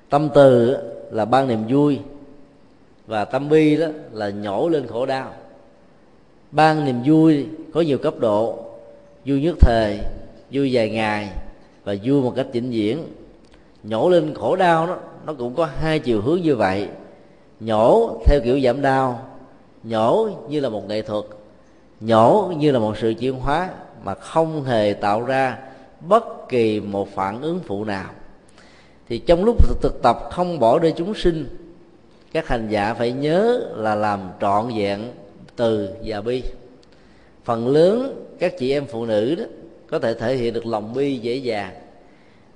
[0.09, 0.77] Tâm từ
[1.11, 1.99] là ban niềm vui
[3.07, 5.33] và tâm bi đó là nhổ lên khổ đau.
[6.51, 8.65] Ban niềm vui có nhiều cấp độ,
[9.25, 9.99] vui nhất thời,
[10.51, 11.29] vui vài ngày
[11.83, 13.03] và vui một cách vĩnh viễn.
[13.83, 16.87] Nhổ lên khổ đau đó nó cũng có hai chiều hướng như vậy.
[17.59, 19.27] Nhổ theo kiểu giảm đau,
[19.83, 21.25] nhổ như là một nghệ thuật,
[21.99, 23.69] nhổ như là một sự chuyển hóa
[24.03, 25.57] mà không hề tạo ra
[26.07, 28.09] bất kỳ một phản ứng phụ nào.
[29.09, 31.45] Thì trong lúc thực tập không bỏ rơi chúng sinh,
[32.31, 35.11] các hành giả phải nhớ là làm trọn vẹn
[35.55, 36.43] từ và bi.
[37.43, 39.43] Phần lớn các chị em phụ nữ đó
[39.87, 41.73] có thể thể hiện được lòng bi dễ dàng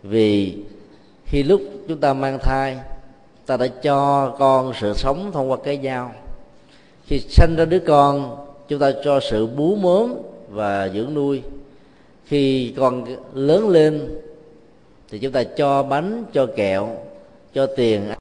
[0.04, 0.58] vì
[1.25, 2.77] khi lúc chúng ta mang thai,
[3.45, 6.11] ta đã cho con sự sống thông qua cái dao.
[7.05, 10.13] Khi sanh ra đứa con, chúng ta cho sự bú mớm
[10.49, 11.41] và dưỡng nuôi.
[12.25, 14.19] Khi con lớn lên,
[15.09, 16.97] thì chúng ta cho bánh, cho kẹo,
[17.53, 18.11] cho tiền,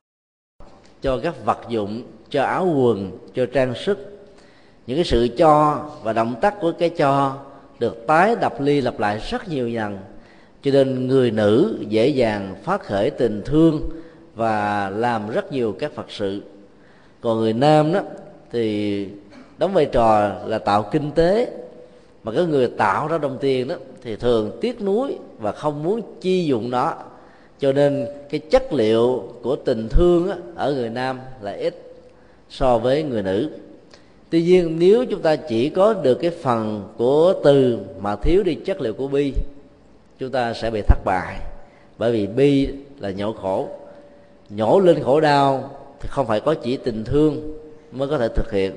[1.02, 4.26] cho các vật dụng, cho áo quần, cho trang sức.
[4.86, 7.36] Những cái sự cho và động tác của cái cho
[7.78, 9.98] được tái đập ly lặp lại rất nhiều lần
[10.64, 13.88] cho nên người nữ dễ dàng phát khởi tình thương
[14.34, 16.42] và làm rất nhiều các phật sự.
[17.20, 18.00] Còn người nam đó
[18.52, 19.06] thì
[19.58, 21.50] đóng vai trò là tạo kinh tế.
[22.22, 26.00] Mà cái người tạo ra đồng tiền đó thì thường tiếc nuối và không muốn
[26.20, 26.94] chi dụng nó.
[27.60, 31.94] Cho nên cái chất liệu của tình thương đó, ở người nam là ít
[32.50, 33.50] so với người nữ.
[34.30, 38.54] Tuy nhiên nếu chúng ta chỉ có được cái phần của từ mà thiếu đi
[38.54, 39.32] chất liệu của bi
[40.24, 41.36] chúng ta sẽ bị thất bại.
[41.98, 43.68] Bởi vì bi là nhổ khổ.
[44.50, 47.58] Nhổ lên khổ đau thì không phải có chỉ tình thương
[47.92, 48.74] mới có thể thực hiện,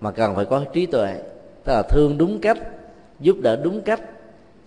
[0.00, 1.14] mà cần phải có trí tuệ.
[1.64, 2.58] Tức là thương đúng cách,
[3.20, 4.00] giúp đỡ đúng cách,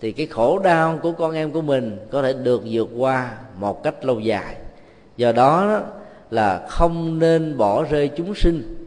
[0.00, 3.82] thì cái khổ đau của con em của mình có thể được vượt qua một
[3.82, 4.56] cách lâu dài.
[5.16, 5.80] Do đó
[6.30, 8.86] là không nên bỏ rơi chúng sinh.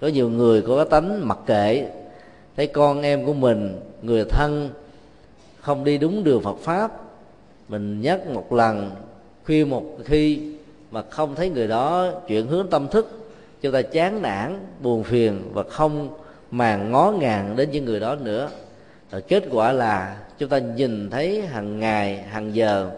[0.00, 1.88] Có nhiều người có cái tánh mặc kệ.
[2.56, 4.70] Thấy con em của mình, người thân
[5.62, 6.92] không đi đúng đường Phật pháp,
[7.68, 8.90] mình nhắc một lần,
[9.46, 10.40] khuyên một khi
[10.90, 15.42] mà không thấy người đó chuyển hướng tâm thức, chúng ta chán nản, buồn phiền
[15.52, 16.08] và không
[16.50, 18.48] màng ngó ngàng đến những người đó nữa.
[19.12, 22.90] Rồi kết quả là chúng ta nhìn thấy hàng ngày, hàng giờ,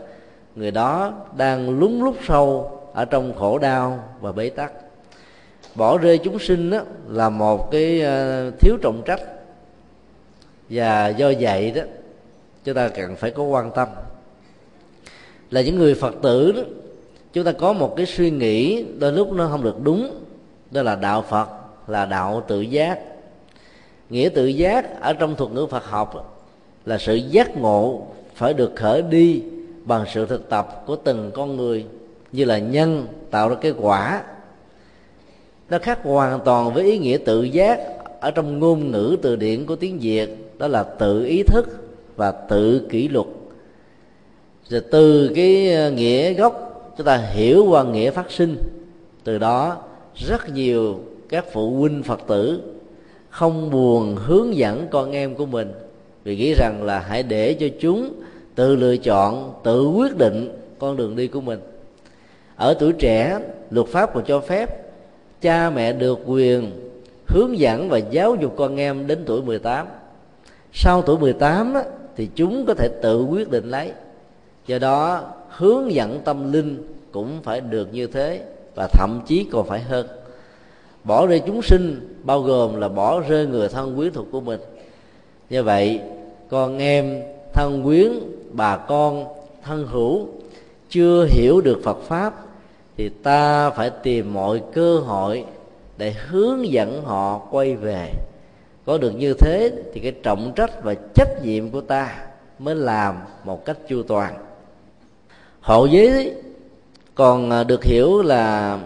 [0.54, 4.72] người đó đang lúng lút sâu ở trong khổ đau và bế tắc.
[5.74, 6.78] Bỏ rơi chúng sinh đó
[7.08, 9.20] là một cái ờ, thiếu trọng trách
[10.70, 11.82] và do vậy đó
[12.64, 13.88] chúng ta cần phải có quan tâm.
[15.50, 16.62] Là những người phật tử đó,
[17.32, 20.24] chúng ta có một cái suy nghĩ đôi lúc nó không được đúng,
[20.70, 21.48] đó là đạo phật,
[21.86, 22.98] là đạo tự giác.
[24.10, 26.40] Nghĩa tự giác ở trong thuật ngữ phật học
[26.86, 29.42] là sự giác ngộ phải được khởi đi
[29.84, 31.86] bằng sự thực tập của từng con người,
[32.32, 34.22] như là nhân tạo ra cái quả.
[35.70, 37.80] Nó khác hoàn toàn với ý nghĩa tự giác
[38.20, 41.83] ở trong ngôn ngữ từ điển của tiếng việt, đó là tự ý thức
[42.16, 43.26] và tự kỷ luật.
[44.68, 48.56] Rồi từ cái ờ, nghĩa gốc chúng ta hiểu qua nghĩa phát sinh
[49.24, 49.76] từ đó
[50.14, 52.62] rất nhiều các phụ huynh phật tử
[53.30, 55.72] không buồn hướng dẫn con em của mình
[56.24, 58.12] vì nghĩ rằng là hãy để cho chúng
[58.54, 61.60] tự lựa chọn tự quyết định con đường đi của mình.
[62.56, 63.38] Ở tuổi trẻ
[63.70, 64.84] luật pháp còn cho phép
[65.40, 66.70] cha mẹ được quyền
[67.26, 69.86] hướng dẫn và giáo dục con em đến tuổi 18
[70.72, 71.82] sau tuổi 18 á,
[72.16, 73.92] thì chúng có thể tự quyết định lấy.
[74.66, 78.42] Do đó, hướng dẫn tâm linh cũng phải được như thế
[78.74, 80.06] và thậm chí còn phải hơn.
[81.04, 84.60] Bỏ rơi chúng sinh bao gồm là bỏ rơi người thân quyến thuộc của mình.
[85.50, 86.00] Như vậy,
[86.48, 88.12] con em, thân quyến,
[88.52, 89.24] bà con,
[89.62, 90.26] thân hữu
[90.90, 92.34] chưa hiểu được phật pháp
[92.96, 95.44] thì ta phải tìm mọi cơ hội
[95.98, 98.10] để hướng dẫn họ quay về
[98.86, 102.26] có được như thế thì cái trọng trách và trách nhiệm của ta
[102.58, 104.34] mới làm một cách chu toàn.
[105.60, 106.34] Hộ giới
[107.14, 108.78] còn à, được hiểu là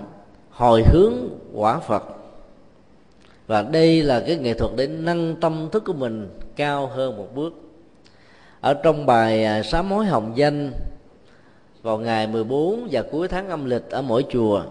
[0.50, 1.14] hồi hướng
[1.54, 2.04] quả phật.
[3.46, 7.34] Và đây là cái nghệ thuật để nâng tâm thức của mình cao hơn một
[7.34, 7.54] bước.
[8.60, 10.72] Ở trong bài à, sám hối hồng danh,
[11.82, 14.62] vào ngày 14 và cuối tháng âm lịch ở mỗi chùa,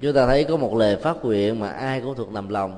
[0.00, 2.76] chúng ta thấy có một lời phát nguyện mà ai cũng thuộc nằm lòng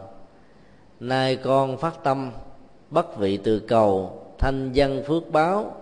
[1.01, 2.30] nay con phát tâm
[2.90, 5.76] bất vị từ cầu, thanh văn phước báo,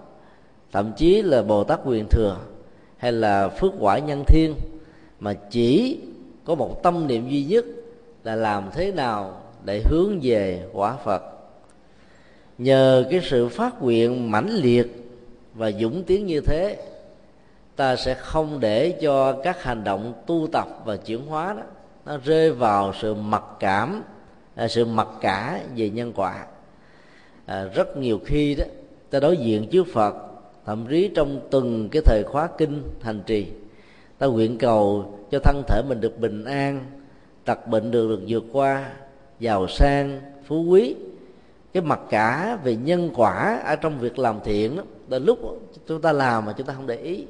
[0.73, 2.37] thậm chí là bồ tát quyền thừa
[2.97, 4.55] hay là phước quả nhân thiên,
[5.21, 6.01] mà chỉ
[6.45, 7.65] có một tâm niệm duy nhất
[8.25, 11.23] là làm thế nào để hướng về quả phật.
[12.59, 14.87] Nhờ cái sự phát nguyện mãnh liệt
[15.55, 16.77] và dũng tiến như thế,
[17.77, 21.63] ta sẽ không để cho các hành động tu tập và chuyển hóa đó,
[22.07, 24.03] nó rơi vào sự mặc cảm
[24.57, 26.47] Ờ, sự mặc cả về nhân quả.
[27.47, 28.65] À, rất nhiều khi đó
[29.11, 30.15] ta đối diện trước phật
[30.67, 33.47] thậm chí trong từng cái thời khóa kinh hành trì
[34.19, 36.85] ta nguyện cầu cho thân thể mình được bình an
[37.45, 38.91] tật bệnh được được vượt qua
[39.41, 40.95] giàu sang phú quý.
[41.73, 46.01] Cái mặc cả về nhân quả ở trong việc làm thiện đó là lúc chúng
[46.01, 47.25] ta làm mà chúng ta không để ý.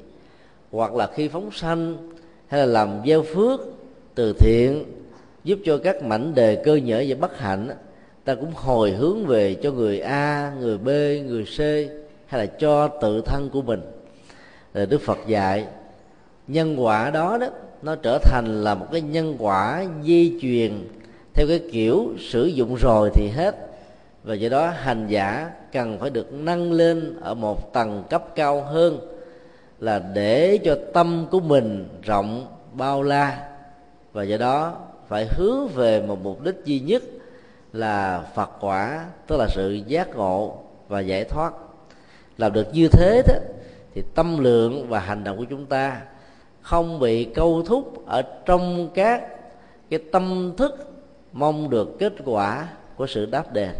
[0.71, 2.11] Hoặc là khi phóng sanh
[2.47, 3.59] hay là làm gieo phước
[4.15, 4.83] từ thiện
[5.47, 7.69] giúp cho các mảnh đề cơ nhở và bất hạnh
[8.25, 10.87] ta cũng hồi hướng về cho người a, người b,
[11.27, 11.59] người c,
[12.25, 13.81] hay là cho tự thân của mình.
[14.73, 15.65] Rồi đức phật dạy,
[16.47, 17.47] nhân quả đó đó,
[17.81, 20.71] nó trở thành là một cái nhân quả di truyền
[21.33, 23.55] theo cái kiểu sử dụng rồi thì hết.
[24.23, 28.61] Và do đó hành giả cần phải được nâng lên ở một tầng cấp cao
[28.61, 28.99] hơn
[29.79, 33.49] là để cho tâm của mình rộng bao la.
[34.13, 34.75] Và do đó
[35.07, 37.03] phải hướng về một mục đích duy nhất
[37.73, 41.53] là phật quả, tức là sự giác ngộ và giải thoát.
[42.37, 43.35] Làm được như thế đó,
[43.95, 46.01] thì tâm lượng và hành động của chúng ta
[46.61, 49.27] không bị câu thúc ở trong các
[49.89, 50.91] cái tâm thức
[51.31, 53.71] mong được kết quả của sự đáp đền.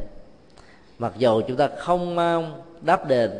[0.99, 3.31] Mặc dầu chúng ta không mong đáp đền,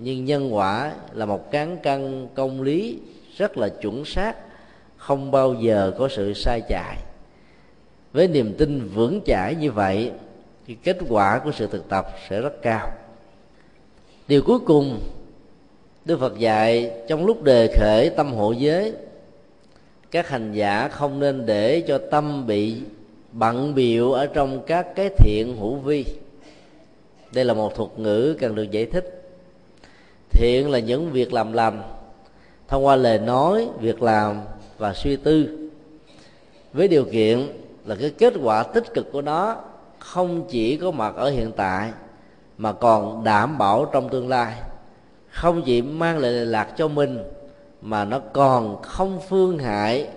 [0.00, 2.98] nhưng nhân quả là một cán cân công lý
[3.36, 4.36] rất là chuẩn xác,
[4.96, 6.96] không bao giờ có sự sai chạy
[8.14, 10.10] với niềm tin vững chãi như vậy,
[10.66, 12.90] thì kết quả của sự thực tập sẽ rất cao.
[14.28, 15.00] Điều cuối cùng,
[16.04, 18.92] đức phật dạy, trong lúc đề khởi tâm hộ giới,
[20.10, 22.76] các hành giả không nên để cho tâm bị
[23.32, 26.04] bận biệu ở trong các cái thiện hữu vi.
[27.32, 29.22] Đây là một thuật ngữ cần được giải thích.
[30.30, 31.82] Thiện là những việc làm lành,
[32.68, 34.40] thông qua lời nói, việc làm
[34.78, 35.68] và suy tư.
[36.72, 37.46] Với điều kiện
[37.84, 39.56] là cái kết quả tích cực của nó
[39.98, 41.90] không chỉ có mặt ở hiện tại,
[42.58, 44.54] mà còn đảm bảo trong tương lai.
[45.30, 47.22] Không chỉ mang lại lệ lạc cho mình,
[47.80, 50.08] mà nó còn không phương hại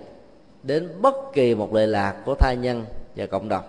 [0.62, 2.84] đến bất kỳ một lệ lạc của thai nhân
[3.16, 3.64] và cộng đồng.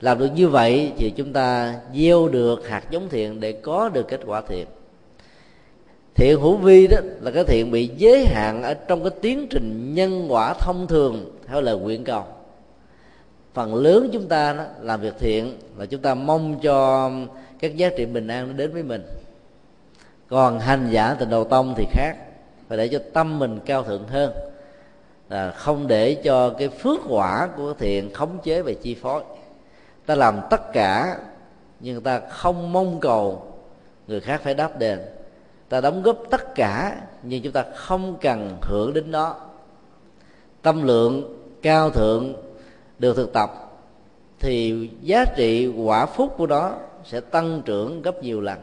[0.00, 4.08] Làm được như vậy thì chúng ta gieo được hạt giống thiện để có được
[4.08, 4.66] kết quả thiện.
[6.14, 9.94] Thiện hữu vi đó là cái thiện bị giới hạn ở trong cái tiến trình
[9.94, 12.24] nhân quả thông thường, theo lời nguyện cầu
[13.54, 17.10] phần lớn chúng ta đó, làm việc thiện là chúng ta mong cho
[17.58, 19.06] các giá trị bình an nó đến với mình.
[20.28, 22.16] Còn hành giả tình đầu tông thì khác
[22.68, 24.32] phải để cho tâm mình cao thượng hơn.
[25.28, 29.22] Là không để cho cái phước quả của thiện khống chế và chi phối.
[30.06, 31.18] Ta làm tất cả
[31.80, 33.54] nhưng ta không mong cầu
[34.06, 34.98] người khác phải đáp đền.
[35.68, 39.36] Ta đóng góp tất cả nhưng chúng ta không cần hưởng đến đó
[40.62, 42.34] tâm lượng cao thượng
[43.00, 43.50] được thực tập,
[44.38, 48.58] thì giá trị quả phúc của đó sẽ tăng trưởng gấp nhiều lần.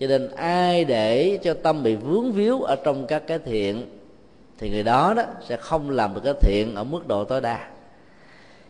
[0.00, 3.86] Cho nên ai để cho tâm bị vướng víu ở trong các cái thiện,
[4.58, 7.68] thì người đó đó sẽ không làm được cái thiện ở mức độ tối đa.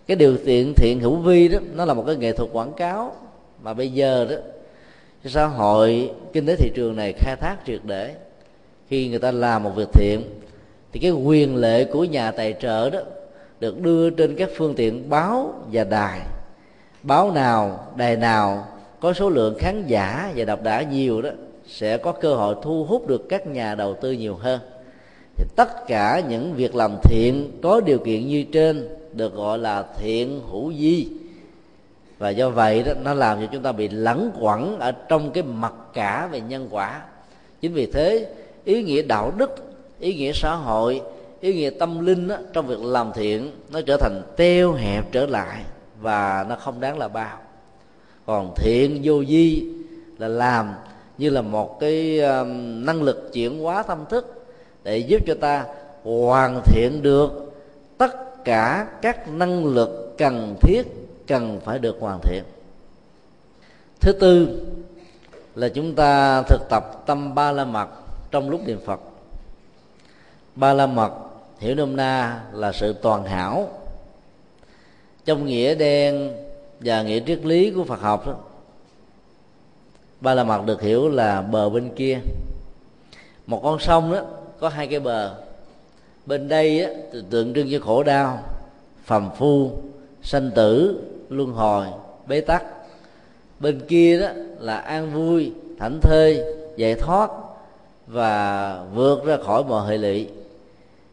[0.07, 3.17] Cái điều thiện thiện hữu vi đó, nó là một cái nghệ thuật quảng cáo.
[3.63, 4.37] Mà bây giờ đó
[5.25, 8.15] xã hội kinh tế thị trường này khai thác triệt để.
[8.89, 10.23] Khi người ta làm một việc thiện,
[10.93, 13.01] thì cái quyền lệ của nhà tài trợ đó
[13.63, 16.21] được đưa trên các phương tiện báo và đài.
[17.03, 18.67] Báo nào, đài nào,
[19.01, 21.31] có số lượng khán giả và đọc đã nhiều đó,
[21.67, 24.61] sẽ có cơ hội thu hút được các nhà đầu tư nhiều hơn.
[25.37, 29.85] Thì tất cả những việc làm thiện có điều kiện như trên được gọi là
[29.99, 31.09] thiện hữu di
[32.19, 35.43] và do vậy đó, nó làm cho chúng ta bị lẫn quẩn ở trong cái
[35.43, 37.03] mặt cả về nhân quả.
[37.61, 38.27] Chính vì thế,
[38.65, 39.51] ý nghĩa đạo đức,
[40.01, 41.03] ý nghĩa xã hội
[41.43, 45.27] ý nghĩa tâm linh đó, trong việc làm thiện nó trở thành teo hẹp trở
[45.27, 45.63] lại
[46.01, 47.39] và nó không đáng là bao.
[48.27, 49.65] Còn thiện vô di
[50.19, 50.75] là làm
[51.19, 54.47] như là một cái um, năng lực chuyển hóa tâm thức
[54.85, 55.65] để giúp cho ta
[56.03, 57.53] hoàn thiện được
[57.99, 60.83] tất cả các năng lực cần thiết
[61.27, 62.43] cần phải được hoàn thiện.
[64.01, 64.63] Thứ tư
[65.55, 67.89] là chúng ta thực tập tâm ba la mật
[68.31, 69.01] trong lúc niệm phật.
[70.57, 71.13] Ba la mật
[71.63, 73.69] hiểu nôm na là sự toàn hảo.
[75.25, 76.33] Trong nghĩa đen
[76.81, 78.35] và nghĩa triết lý của phật học đó
[80.21, 82.19] ba la mật được hiểu là bờ bên kia.
[83.47, 84.21] Một con sông đó
[84.61, 85.35] có hai cái bờ.
[86.27, 86.91] Bên đây á,
[87.31, 88.43] tượng trưng cho khổ đau
[89.05, 89.73] phàm phu
[90.23, 91.87] sanh tử luân hồi
[92.27, 92.65] bế tắc.
[93.61, 96.43] Bên kia đó là an vui thảnh thơi
[96.77, 97.31] giải thoát
[98.07, 100.29] và vượt ra khỏi mọi hệ lụy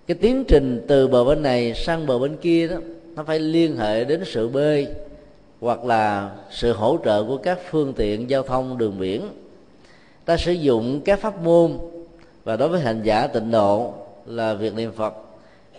[0.10, 2.76] cái tiến trình từ bờ bên này sang bờ bên kia đó,
[3.16, 4.88] nó phải liên hệ đến sự bơi
[5.60, 9.22] hoặc là sự hỗ trợ của các phương tiện giao thông đường biển.
[10.26, 11.78] Ta sử dụng các pháp môn,
[12.44, 13.94] và đối với hành giả tịnh độ
[14.26, 15.14] là việc niệm phật,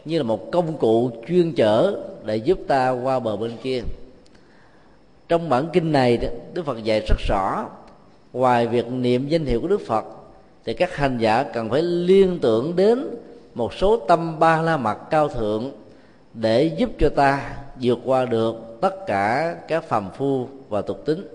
[0.04, 3.82] như là một công cụ chuyên chở để giúp ta qua bờ bên kia.
[5.28, 6.18] Trong bản kinh này
[6.54, 7.66] đức phật dạy rất rõ,
[8.32, 10.04] ngoài việc niệm danh hiệu của đức phật,
[10.64, 13.06] thì các hành giả cần phải liên tưởng đến
[13.60, 15.72] một số tâm ba la mật cao thượng
[16.34, 21.28] để giúp cho ta vượt qua được tất cả các phàm phu và tục tính.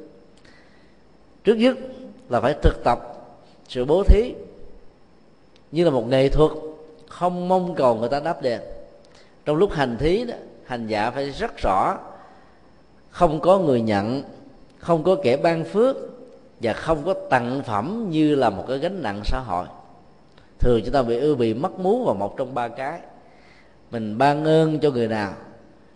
[1.43, 1.77] Trước nhất
[2.29, 2.99] là phải thực tập
[3.67, 4.33] sự bố thí
[5.71, 6.51] như là một nghệ thuật
[7.07, 8.61] không mong cầu người ta đáp đền.
[9.45, 11.97] Trong lúc hành thí đó, hành giả phải rất rõ,
[13.09, 14.23] không có người nhận,
[14.77, 15.95] không có kẻ ban phước
[16.61, 19.65] và không có tặng phẩm như là một cái gánh nặng xã hội
[20.59, 22.99] thường chúng ta bị ưu bị mất muốn vào một trong ba cái.
[23.91, 25.33] Mình ban ơn cho người nào,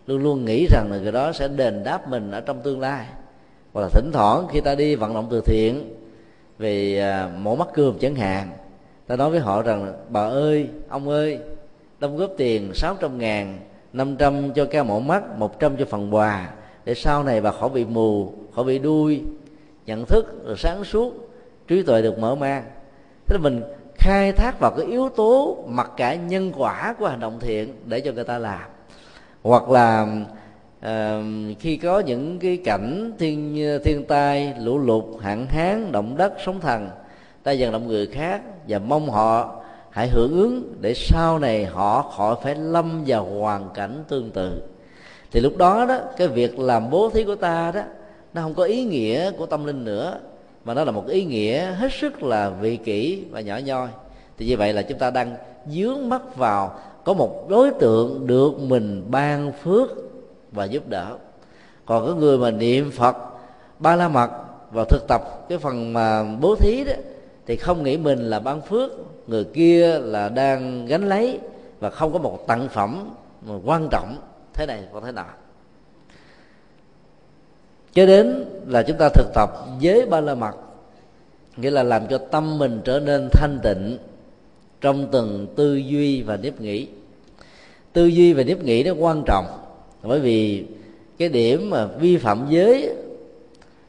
[0.08, 3.06] luôn luôn nghĩ rằng là người đó sẽ đền đáp mình ở trong tương lai.
[3.74, 5.96] Hoặc là thỉnh thoảng khi ta đi vận động từ thiện
[6.58, 8.50] về à, mổ mắt cườm chẳng hạn,
[9.08, 11.40] ta nói với họ rằng, bà ơi, ông ơi,
[12.00, 13.60] đóng góp tiền 600 ngàn
[13.94, 16.50] 500 cho ca mổ mắt 100 cho phần quà,
[16.86, 19.22] để sau này bà khỏi bị mù, khỏi bị đuôi.
[19.86, 21.14] Nhận thức, rồi sáng suốt,
[21.68, 22.64] trí tuệ được mở mang.
[23.26, 23.62] Thế là mình
[24.00, 28.00] khai thác vào cái yếu tố mặc cả nhân quả của hành động thiện để
[28.00, 28.62] cho người ta làm.
[29.44, 30.08] Hoặc là
[30.86, 31.24] uh,
[31.60, 36.60] khi có những cái cảnh thiên thiên tai lũ lụt hạn hán động đất sóng
[36.60, 36.90] thần
[37.44, 39.56] ta dần động người khác và mong họ
[39.90, 44.62] hãy hưởng ứng để sau này họ khỏi phải lâm vào hoàn cảnh tương tự.
[45.32, 47.82] Thì lúc đó đó cái việc làm bố thí của ta đó
[48.34, 50.20] nó không có ý nghĩa của tâm linh nữa
[50.66, 53.88] mà nó là một ý nghĩa hết sức là vị kỷ và nhỏ nhoi.
[54.38, 55.36] Thì như vậy là chúng ta đang
[55.68, 59.90] dướng mắt vào có một đối tượng được mình ban phước
[60.52, 61.18] và giúp đỡ.
[61.86, 63.18] Còn có người mà niệm phật,
[63.80, 64.30] ba la mật
[64.72, 66.94] và thực tập cái phần mà bố thí đó,
[67.46, 68.92] thì không nghĩ mình là ban phước,
[69.28, 71.40] người kia là đang gánh lấy
[71.80, 74.16] và không có một tặng phẩm mà quan trọng
[74.54, 75.26] thế này còn thế nào
[77.94, 80.56] cho đến là chúng ta thực tập với ba la mật
[81.58, 83.98] nghĩa là làm cho tâm mình trở nên thanh tịnh
[84.82, 86.88] trong từng tư duy và nếp nghĩ.
[87.94, 89.46] Tư duy và nếp nghĩ nó quan trọng
[90.04, 90.66] bởi vì
[91.18, 92.96] cái điểm mà vi phạm giới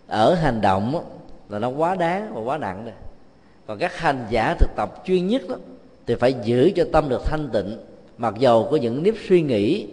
[0.07, 1.05] ở hành động
[1.49, 2.95] là nó quá đáng và quá nặng rồi
[3.67, 5.57] còn các hành giả thực tập chuyên nhất đó,
[6.07, 7.77] thì phải giữ cho tâm được thanh tịnh
[8.19, 9.87] mặc dầu có những nếp suy nghĩ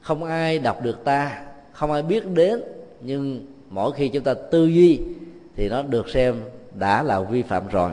[0.00, 1.42] không ai đọc được ta
[1.72, 2.62] không ai biết đến
[3.04, 5.00] nhưng mỗi khi chúng ta tư duy
[5.56, 6.34] thì nó được xem
[6.74, 7.90] đã là vi phạm rồi.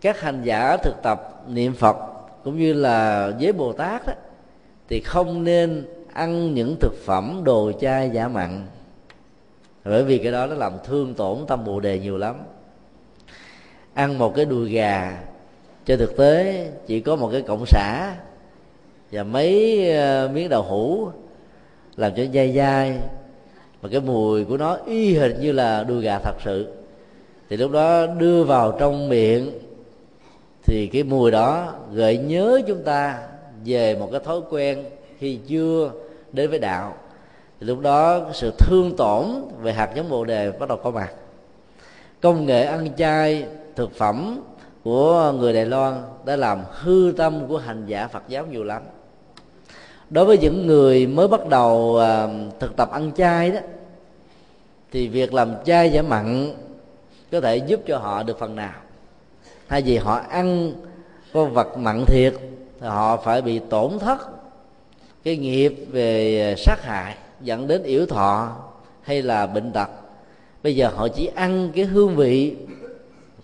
[0.00, 1.96] Các hành giả thực tập niệm phật
[2.44, 4.12] cũng như là với bồ tát đó,
[4.88, 8.66] thì không nên ăn những thực phẩm đồ chay giả mặn.
[9.84, 12.36] Bởi vì cái đó nó làm thương tổn tâm bồ đề nhiều lắm.
[13.94, 15.22] Ăn một cái đùi gà
[15.84, 18.14] trên thực tế chỉ có một cái cộng xả
[19.12, 21.08] và mấy ờ, miếng đậu hũ
[21.96, 22.98] làm cho dai dai
[23.86, 26.66] và cái mùi của nó y hệt như là đùi gà thật sự.
[27.48, 29.50] Thì lúc đó đưa vào trong miệng,
[30.64, 33.18] thì cái mùi đó gợi nhớ chúng ta
[33.64, 34.84] về một cái thói quen
[35.18, 35.90] khi chưa
[36.32, 36.94] đến với đạo.
[37.60, 39.24] Thì lúc đó sự thương tổn
[39.62, 41.12] về hạt giống bồ đề bắt đầu có mặt.
[42.20, 43.44] Công nghệ ăn chay,
[43.76, 44.40] thực phẩm
[44.84, 48.82] của người Đài Loan đã làm hư tâm của hành giả Phật giáo nhiều lắm.
[50.10, 52.28] Đối với những người mới bắt đầu à,
[52.60, 53.60] thực tập ăn chay đó
[54.92, 56.54] thì việc làm chay giả mặn
[57.32, 58.74] có thể giúp cho họ được phần nào.
[59.68, 60.72] Thay vì họ ăn
[61.32, 62.34] con vật mặn thiệt
[62.80, 64.28] thì họ phải bị tổn thất
[65.24, 68.56] cái nghiệp về sát hại dẫn đến yếu thọ
[69.02, 69.88] hay là bệnh tật.
[70.62, 72.56] Bây giờ họ chỉ ăn cái hương vị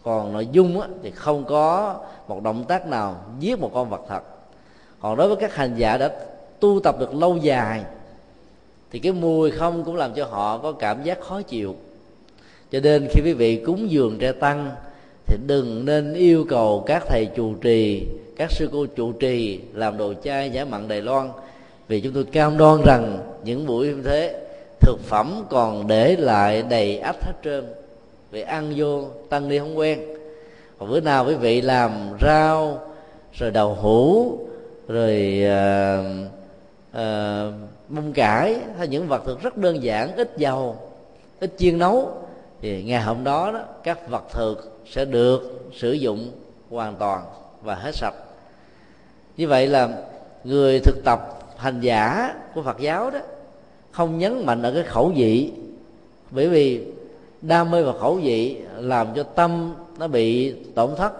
[0.02, 1.96] còn nội dung á, thì không có
[2.28, 4.22] một động tác nào giết một con vật thật.
[5.00, 6.10] Còn đối với các hành giả đã
[6.60, 7.84] tu tập được lâu dài
[8.92, 11.76] thì cái mùi không cũng làm cho họ có cảm giác khó chịu.
[12.72, 14.70] Cho nên khi quý vị cúng dường tre tăng
[15.26, 19.98] thì đừng nên yêu cầu các thầy chủ trì các sư cô chủ trì làm
[19.98, 21.28] đồ chai giả mặn đài loan.
[21.88, 24.40] Vì chúng tôi cam đoan rằng những buổi như thế
[24.80, 27.64] thực phẩm còn để lại đầy ắp hết trơn.
[28.30, 30.00] Vì ăn vô tăng đi không quen.
[30.78, 31.90] Còn bữa nào quý vị làm
[32.20, 32.80] rau
[33.32, 34.38] rồi đậu hũ
[34.88, 36.06] rồi uh,
[36.96, 37.54] uh,
[37.88, 40.76] mông cải hay những vật thực rất đơn giản ít dầu
[41.40, 42.12] ít chiên nấu
[42.60, 46.30] thì ngày hôm đó, đó các vật thực sẽ được sử dụng
[46.70, 47.24] hoàn toàn
[47.62, 48.14] và hết sạch.
[49.36, 49.88] Như vậy là
[50.44, 53.18] người thực tập hành giả của phật giáo đó
[53.90, 55.52] không nhấn mạnh ở cái khẩu vị
[56.30, 56.86] bởi vì
[57.42, 61.12] đam mê và khẩu vị làm cho tâm nó bị tổn thất.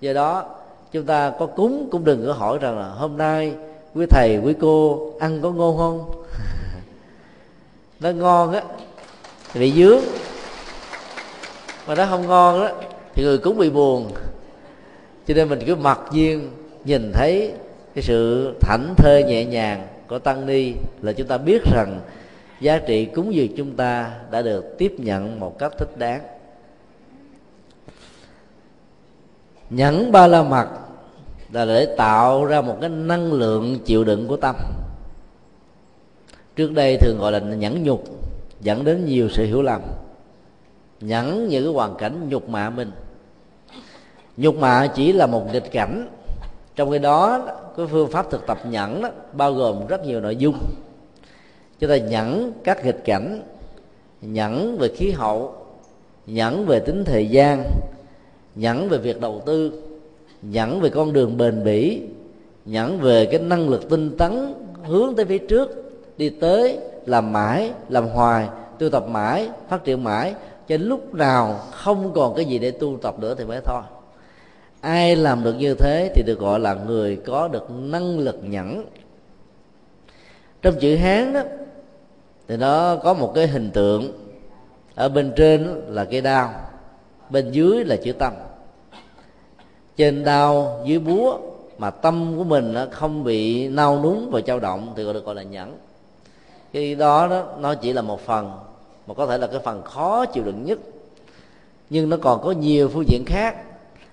[0.00, 0.56] Do đó
[0.92, 3.54] chúng ta có cúng cũng đừng có hỏi rằng là hôm nay
[3.94, 6.24] quý thầy, quý cô, ăn có ngon không?
[8.00, 8.62] Nó ngon á,
[9.52, 10.00] thì bị dướng.
[11.86, 12.70] Mà nó không ngon đó
[13.14, 14.12] thì người cũng bị buồn.
[15.26, 16.50] Cho nên mình cứ mặc nhiên
[16.84, 17.52] nhìn thấy
[17.94, 20.72] cái sự thảnh thơi nhẹ nhàng của tăng ni
[21.02, 22.00] là chúng ta biết rằng
[22.60, 26.20] giá trị cúng dường chúng ta đã được tiếp nhận một cách thích đáng.
[29.70, 30.68] Nhẫn ba la mật
[31.52, 34.56] là để tạo ra một cái năng lượng chịu đựng của tâm.
[36.56, 38.04] Trước đây thường gọi là nhẫn nhục
[38.60, 39.80] dẫn đến nhiều sự hiểu lầm
[41.00, 42.90] nhẫn những cái hoàn cảnh nhục mạ mình.
[44.36, 46.08] Nhục mạ chỉ là một nghịch cảnh.
[46.76, 47.46] Trong cái đó
[47.76, 50.58] cái phương pháp thực tập nhẫn đó, bao gồm rất nhiều nội dung.
[51.78, 53.42] Chúng ta nhẫn các nghịch cảnh
[54.20, 55.54] nhẫn về khí hậu
[56.26, 57.64] nhẫn về tính thời gian
[58.54, 59.82] nhẫn về việc đầu tư
[60.42, 62.02] nhẫn về con đường bền bỉ,
[62.64, 67.72] nhẫn về cái năng lực tinh tấn hướng tới phía trước, đi tới làm mãi,
[67.88, 70.34] làm hoài, tu tập mãi, phát triển mãi.
[70.68, 73.82] Cho đến lúc nào không còn cái gì để tu tập nữa thì mới thôi.
[74.80, 78.84] Ai làm được như thế thì được gọi là người có được năng lực nhẫn.
[80.62, 81.42] Trong chữ hán đó,
[82.48, 84.12] thì nó có một cái hình tượng.
[84.94, 86.54] Ở bên trên là cây đao,
[87.30, 88.32] bên dưới là chữ tâm
[89.98, 91.38] trên đau dưới búa
[91.78, 95.24] mà tâm của mình nó không bị nao núng và trao động thì gọi được
[95.24, 95.76] gọi là nhẫn.
[96.72, 98.50] Cái đó đó, nó chỉ là một phần,
[99.06, 100.78] mà có thể là cái phần khó chịu đựng nhất.
[101.90, 103.56] Nhưng nó còn có nhiều phương diện khác.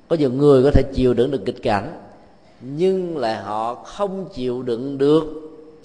[0.08, 2.00] Có nhiều người có thể chịu đựng được kịch cảnh,
[2.62, 5.24] nhưng lại họ không chịu đựng được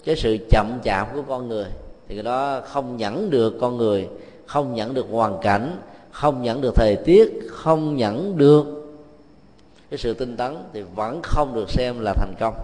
[0.04, 1.66] cái sự chậm chạp của con người.
[2.08, 4.08] Thì cái đó không nhẫn được con người,
[4.46, 5.76] không nhẫn được hoàn cảnh,
[6.10, 8.79] không nhẫn được thời tiết, không nhẫn được
[9.90, 12.54] cái sự tinh tấn thì vẫn không được xem là thành công.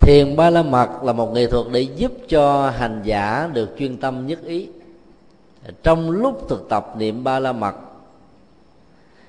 [0.00, 3.96] Thiền ba la mật là một nghệ thuật để giúp cho hành giả được chuyên
[3.96, 4.68] tâm nhất ý.
[5.82, 7.74] Trong lúc thực tập niệm ba la mật,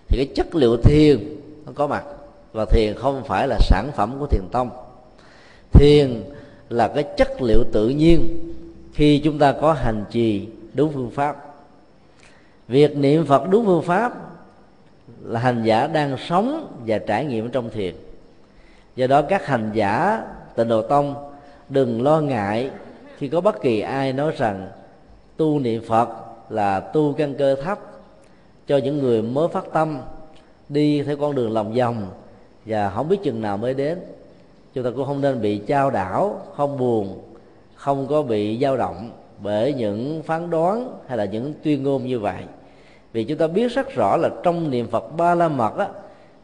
[0.07, 1.35] thì cái chất liệu thiền
[1.65, 2.03] nó có mặt.
[2.53, 4.69] Và thiền không phải là sản phẩm của thiền tông.
[5.71, 6.23] Thiền
[6.69, 8.39] là cái chất liệu tự nhiên
[8.93, 11.55] khi chúng ta có hành trì đúng phương pháp.
[12.67, 14.28] Việc niệm phật đúng phương pháp
[15.23, 17.95] là hành giả đang sống và trải nghiệm trong thiền.
[18.95, 20.23] Do đó các hành giả
[20.55, 21.31] tịnh độ tông
[21.69, 22.69] đừng lo ngại
[23.17, 24.67] khi có bất kỳ ai nói rằng
[25.37, 26.09] tu niệm phật
[26.49, 27.79] là tu căn cơ thấp
[28.67, 30.01] cho những người mới phát tâm,
[30.69, 32.07] đi theo con đường lòng vòng
[32.65, 33.99] và không biết chừng nào mới đến.
[34.73, 37.21] Chúng ta cũng không nên bị trao đảo, không buồn,
[37.75, 39.11] không có bị dao động
[39.43, 42.43] bởi những phán đoán hay là những tuyên ngôn như vậy
[43.13, 45.87] vì chúng ta biết rất rõ là trong niệm phật ba la mật á,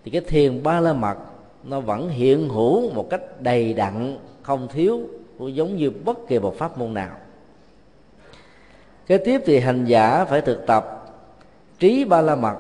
[0.03, 1.17] thì cái thiền ba la mật
[1.63, 5.01] nó vẫn hiện hữu một cách đầy đặn, không thiếu
[5.39, 7.15] giống như bất kỳ một pháp môn nào.
[9.07, 11.13] Kế tiếp thì hành giả phải thực tập
[11.79, 12.55] trí ba la mật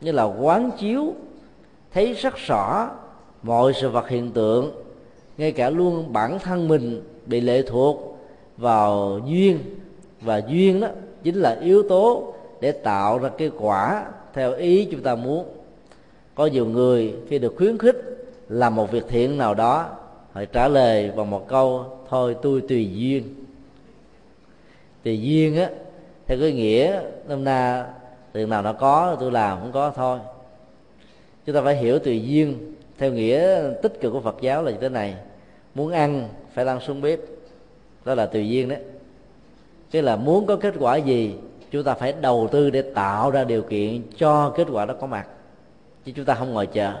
[0.00, 1.14] như là quán chiếu,
[1.92, 2.90] thấy rất rõ
[3.42, 4.72] mọi sự vật hiện tượng,
[5.38, 8.18] ngay cả luôn bản thân mình bị lệ thuộc
[8.56, 9.58] vào duyên.
[10.20, 10.88] Và duyên đó
[11.22, 15.44] chính là yếu tố để tạo ra cái quả theo ý chúng ta muốn.
[16.34, 17.96] Có nhiều người khi được khuyến khích
[18.48, 19.88] làm một việc thiện nào đó,
[20.32, 23.34] họ trả lời bằng một câu, thôi tôi tùy duyên.
[25.02, 25.70] Tùy duyên á,
[26.26, 27.86] theo cái nghĩa năm na
[28.32, 30.18] tiền nào nó có tôi làm, không có thôi.
[31.46, 34.76] Chúng ta phải hiểu tùy duyên, theo nghĩa tích cực của phật giáo là như
[34.80, 35.14] thế này.
[35.74, 37.18] Muốn ăn phải lăn xuống bếp,
[38.04, 38.78] đó là tùy duyên đấy.
[39.90, 41.34] Tức là muốn có kết quả gì
[41.70, 45.06] chúng ta phải đầu tư để tạo ra điều kiện cho kết quả đó có
[45.06, 45.26] mặt.
[46.04, 46.92] Chứ chúng ta không ngồi chờ.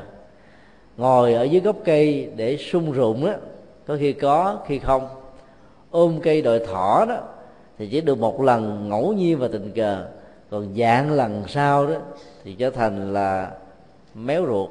[0.96, 3.32] Ngồi ở dưới gốc cây để sung rụng đó
[3.86, 5.08] có khi có, khi không.
[5.90, 7.16] Ôm cây đòi thỏ đó,
[7.78, 10.06] thì chỉ được một lần ngẫu nhiên và tình cờ.
[10.50, 11.94] Còn dạng lần sau đó,
[12.44, 13.50] thì trở thành là
[14.14, 14.70] méo ruột.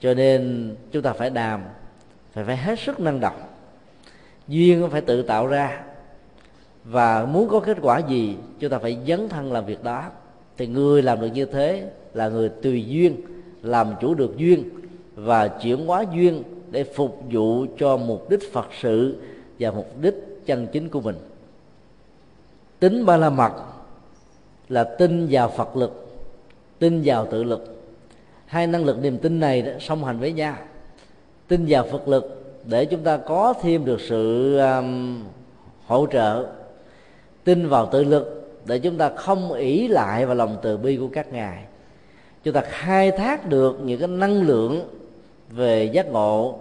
[0.00, 1.64] Cho nên chúng ta phải đàm,
[2.32, 3.40] phải phải hết sức năng động.
[4.48, 5.84] Duyên phải tự tạo ra
[6.90, 10.04] và muốn có kết quả gì chúng ta phải dấn thân làm việc đó.
[10.56, 13.16] Thì người làm được như thế là người tùy duyên
[13.62, 14.70] làm chủ được duyên
[15.14, 19.16] và chuyển hóa duyên để phục vụ cho mục đích phật sự
[19.58, 20.14] và mục đích
[20.46, 21.16] chân chính của mình.
[22.78, 23.52] Tính ba la mật
[24.68, 26.08] là tin vào phật lực
[26.78, 27.74] tin vào tự lực.
[28.46, 30.54] Hai năng lực niềm tin này đã song hành với nhau.
[31.48, 35.22] Tin vào phật lực để chúng ta có thêm được sự um,
[35.86, 36.46] hỗ trợ
[37.48, 41.08] tin vào tự lực, để chúng ta không ỷ lại vào lòng từ bi của
[41.12, 41.64] các ngài.
[42.44, 44.88] Chúng ta khai thác được những cái năng lượng
[45.50, 46.58] về giác ngộ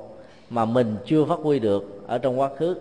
[0.49, 2.75] mà mình chưa phát huy được ở trong quá khứ.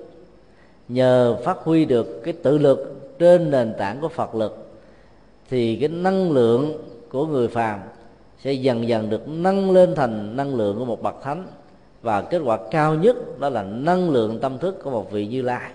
[0.88, 4.68] Nhờ phát huy được cái tự lực trên nền tảng của phật lực,
[5.50, 6.78] thì cái năng lượng
[7.10, 7.80] của người phàm
[8.44, 11.46] sẽ dần dần được nâng lên thành năng lượng của một bậc thánh.
[12.02, 15.42] Và kết quả cao nhất đó là năng lượng tâm thức của một vị như
[15.42, 15.70] lai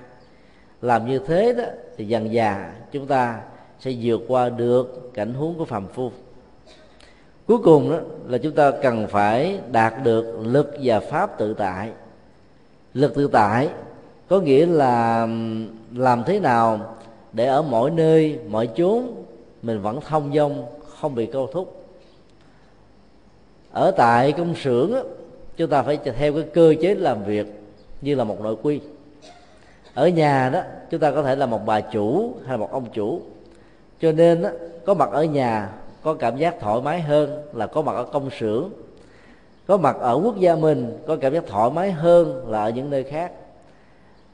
[0.82, 1.63] làm như thế đó,
[1.97, 3.41] thì dần dà chúng ta
[3.79, 6.11] sẽ vượt qua được cảnh huống của phàm phu.
[7.47, 11.91] Cuối cùng đó là chúng ta cần phải đạt được lực và pháp tự tại.
[12.93, 13.69] Lực tự tại
[14.27, 15.27] có nghĩa là
[15.95, 16.95] làm thế nào
[17.34, 19.23] để ở mỗi nơi, mọi chốn,
[19.61, 21.86] mình vẫn thông dong, không bị câu thúc.
[23.71, 24.93] Ở tại công xưởng
[25.57, 27.47] chúng ta phải theo cái cơ chế làm việc
[28.01, 28.79] như là một nội quy
[29.93, 33.21] ở nhà đó chúng ta có thể là một bà chủ hay một ông chủ.
[34.01, 34.49] Cho nên đó,
[34.85, 35.69] có mặt ở nhà
[36.03, 38.69] có cảm giác thoải mái hơn là có mặt ở công xưởng.
[39.67, 42.89] Có mặt ở quốc gia mình có cảm giác thoải mái hơn là ở những
[42.89, 43.31] nơi khác.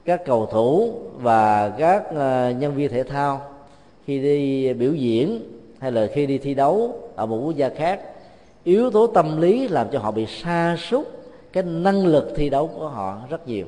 [0.05, 3.41] Các cầu thủ và các ờ, nhân viên thể thao
[4.05, 5.41] khi đi biểu diễn
[5.79, 7.99] hay là khi đi thi đấu ở một quốc gia khác
[8.63, 11.07] yếu tố tâm lý làm cho họ bị sa sút
[11.53, 13.65] cái năng lực thi đấu của họ rất nhiều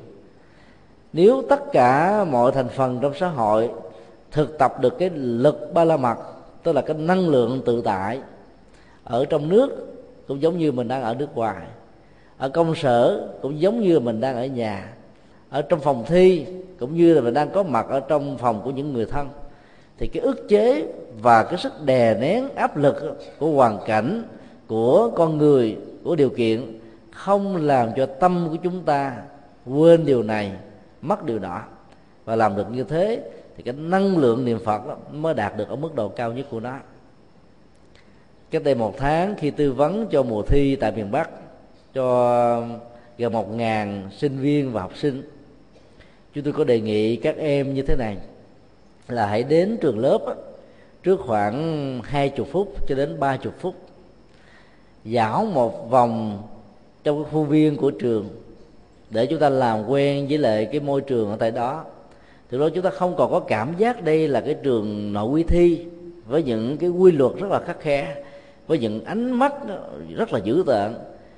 [1.12, 3.70] nếu tất cả mọi thành phần trong xã hội
[4.30, 6.16] thực tập được cái lực ba la mật,
[6.62, 8.18] tức là cái năng lượng tự tại,
[9.04, 9.96] ở trong nước
[10.28, 11.66] cũng giống như mình đang ở nước ngoài,
[12.38, 14.92] ở công sở cũng giống như mình đang ở nhà,
[15.50, 16.46] ở trong phòng thi
[16.78, 19.28] cũng như là mình đang có mặt ở trong phòng của những người thân,
[19.98, 20.86] thì cái ức chế
[21.22, 24.22] và cái sức đè nén áp lực của hoàn cảnh,
[24.66, 26.80] của con người, của điều kiện
[27.10, 29.16] không làm cho tâm của chúng ta
[29.66, 30.52] quên điều này
[31.02, 31.62] mất điều đó.
[32.24, 35.68] Và làm được như thế, thì cái năng lượng niệm phật đó mới đạt được
[35.68, 36.78] ở mức độ cao nhất của nó.
[38.50, 41.30] Cách đây một tháng, khi tư vấn cho mùa thi tại miền bắc,
[41.94, 42.66] cho
[43.18, 45.22] gần một ngàn sinh viên và học sinh,
[46.34, 48.16] chúng tôi có đề nghị các em như thế này,
[49.08, 50.18] là hãy đến trường lớp
[51.02, 53.74] trước khoảng hai chục phút cho đến ba chục phút,
[55.04, 56.42] dạo một vòng
[57.04, 58.28] trong cái khu viên của trường
[59.10, 61.84] để chúng ta làm quen với lại cái môi trường ở tại đó.
[62.50, 65.42] Từ đó chúng ta không còn có cảm giác đây là cái trường nội quy
[65.42, 65.84] thi
[66.26, 68.14] với những cái quy luật rất là khắc khe,
[68.66, 69.52] với những ánh mắt
[70.16, 70.94] rất là dữ tợn,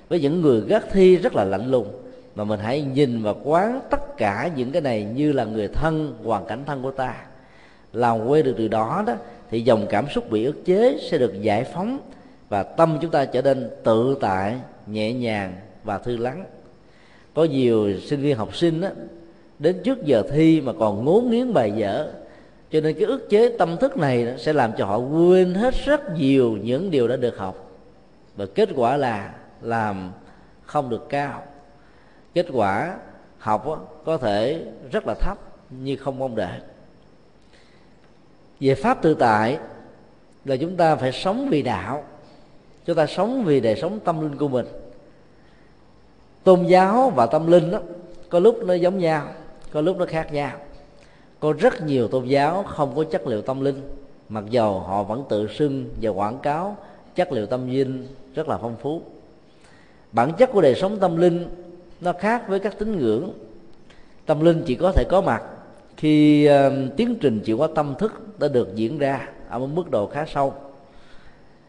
[0.09, 1.87] với những người gác thi rất là lạnh lùng.
[2.35, 6.16] Mà mình hãy nhìn và quán tất cả những cái này như là người thân,
[6.25, 7.14] hoàn cảnh thân của ta.
[7.93, 9.14] Làm quen được từ đó đó,
[9.51, 11.99] thì dòng cảm xúc bị ức chế sẽ được giải phóng
[12.49, 14.55] và tâm chúng ta trở nên tự tại,
[14.87, 15.53] nhẹ nhàng
[15.85, 16.45] và thư lắng
[17.35, 18.89] có nhiều sinh viên học sinh đó,
[19.59, 22.12] đến trước giờ thi mà còn ngốn nghiến bài vở.
[22.70, 26.16] Cho nên cái ức chế tâm thức này sẽ làm cho họ quên hết rất
[26.16, 27.70] nhiều những điều đã được học.
[28.37, 30.12] Và kết quả là làm
[30.62, 31.43] không được cao.
[32.35, 32.97] Kết quả
[33.39, 35.39] học có thể rất là thấp
[35.70, 36.59] như không mong đợi.
[38.61, 39.59] Về pháp tự tại
[40.45, 42.05] là chúng ta phải sống vì đạo.
[42.85, 44.66] Chúng ta sống vì đời sống tâm linh của mình
[46.45, 47.78] tôn giáo và tâm linh đó,
[48.28, 49.28] có lúc nó giống nhau
[49.72, 50.51] có lúc nó khác nhau.
[51.40, 53.80] Có rất nhiều tôn giáo không có chất liệu tâm linh
[54.28, 56.76] mặc dầu họ vẫn tự xưng và quảng cáo
[57.14, 59.03] chất liệu tâm linh rất là phong phú.
[60.12, 61.49] Bản chất của đời sống tâm linh
[62.01, 63.30] nó khác với các tín ngưỡng.
[64.26, 65.43] Tâm linh chỉ có thể có mặt
[65.97, 69.90] khi uh, tiến trình chuyển hóa tâm thức đã được diễn ra ở một mức
[69.90, 70.55] độ khá sâu.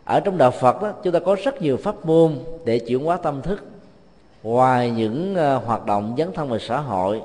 [0.03, 3.17] Ở trong đạo Phật đó chúng ta có rất nhiều pháp môn để chuyển hóa
[3.17, 3.63] tâm thức
[4.44, 7.22] ngoài những ờ, hoạt động dấn thân về xã hội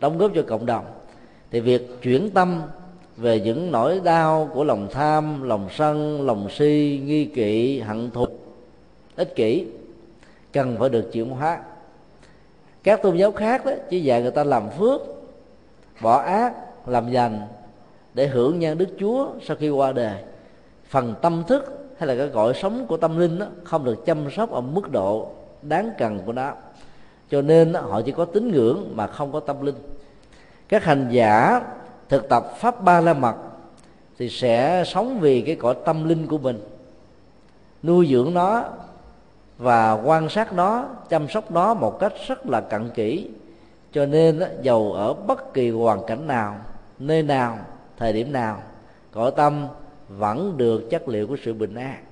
[0.00, 0.84] đóng góp cho cộng đồng
[1.50, 2.62] thì việc chuyển tâm
[3.16, 8.26] về những nỗi đau của lòng tham lòng sân lòng si nghi kỵ hận thù
[9.16, 9.66] ích kỷ
[10.52, 11.60] cần phải được chuyển hóa.
[12.82, 15.00] Các tôn giáo khác đó chỉ dạy người ta làm phước
[16.00, 16.54] bỏ ác
[16.88, 17.40] làm dành
[18.14, 20.22] để hưởng nhân đức chúa sau khi qua đời.
[20.88, 24.30] Phần tâm thức hay là cái gọi sống của tâm linh đó, không được chăm
[24.30, 25.30] sóc ở mức độ
[25.62, 26.52] đáng cần của nó.
[27.30, 29.74] Cho nên họ chỉ có tín ngưỡng mà không có tâm linh.
[30.68, 31.60] Các hành giả
[32.08, 33.34] thực tập pháp ba la mật
[34.18, 36.60] thì sẽ sống vì cái cõi tâm linh của mình,
[37.82, 38.64] nuôi dưỡng nó
[39.58, 43.30] và quan sát nó, chăm sóc nó một cách rất là cặn kỹ.
[43.92, 46.56] Cho nên dầu ở bất kỳ hoàn cảnh nào,
[46.98, 47.58] nơi nào,
[47.96, 48.62] thời điểm nào,
[49.12, 49.66] cõi tâm
[50.08, 52.04] vẫn được chất liệu của sự bình an,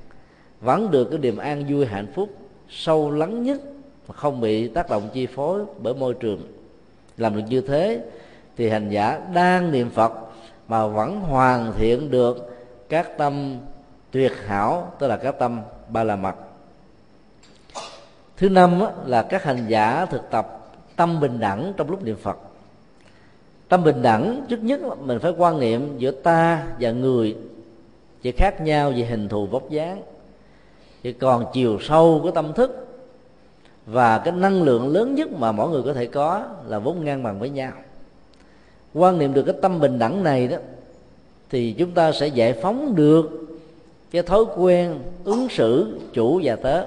[0.61, 2.29] vẫn được cái niềm an vui hạnh phúc
[2.69, 3.61] sâu lắng nhất
[4.09, 6.41] mà không bị tác động chi phối bởi môi trường.
[7.17, 8.05] Làm được như thế
[8.57, 10.13] thì hành giả đang niệm phật
[10.69, 12.57] mà vẫn hoàn thiện được
[12.89, 13.57] các tâm
[14.11, 16.35] tuyệt hảo, tức là các tâm ba la mật.
[18.37, 22.39] Thứ năm là các hành giả thực tập tâm bình đẳng trong lúc niệm phật.
[23.69, 27.37] Tâm bình đẳng trước nhất mình phải quan niệm giữa ta và người,
[28.23, 30.03] chỉ khác nhau về hình thù vóc dáng
[31.07, 32.87] thì còn chiều sâu của tâm thức
[33.87, 37.23] và cái năng lượng lớn nhất mà mỗi người có thể có là vốn ngang
[37.23, 37.73] bằng với nhau.
[38.95, 40.57] Quan niệm được cái tâm bình đẳng này đó,
[41.51, 43.31] thì chúng ta sẽ giải phóng được
[44.11, 46.85] cái thói quen ứng xử chủ và tớ.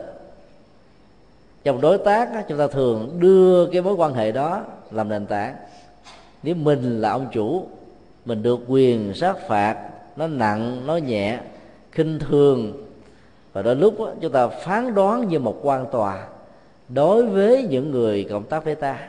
[1.63, 5.55] Trong đối tác chúng ta thường đưa cái mối quan hệ đó làm nền tảng.
[6.43, 7.67] Nếu mình là ông chủ,
[8.25, 11.39] mình được quyền sát phạt, nó nặng, nó nhẹ,
[11.91, 12.88] khinh thường
[13.53, 16.27] và đôi lúc đó, chúng ta phán đoán như một quan tòa
[16.89, 18.99] đối với những người cộng tác với ta.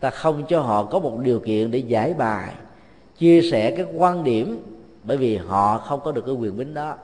[0.00, 2.54] Ta không cho họ có một điều kiện để giải bài
[3.18, 4.62] chia sẻ cái quan điểm
[5.02, 6.94] bởi vì họ không có được cái quyền bính đó.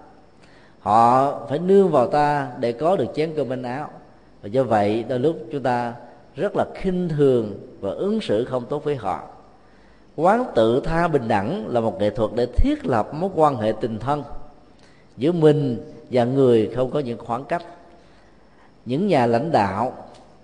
[0.80, 3.90] Họ phải nương vào ta để có được chén cơm manh áo.
[4.42, 5.94] Và do vậy đôi lúc chúng ta
[6.36, 9.22] rất là khinh thường và ứng xử không tốt với họ.
[10.16, 13.72] Quán tự tha bình đẳng là một nghệ thuật để thiết lập mối quan hệ
[13.80, 14.22] tình thân
[15.16, 17.62] giữa mình và người không có những khoảng cách.
[18.84, 19.92] Những nhà lãnh đạo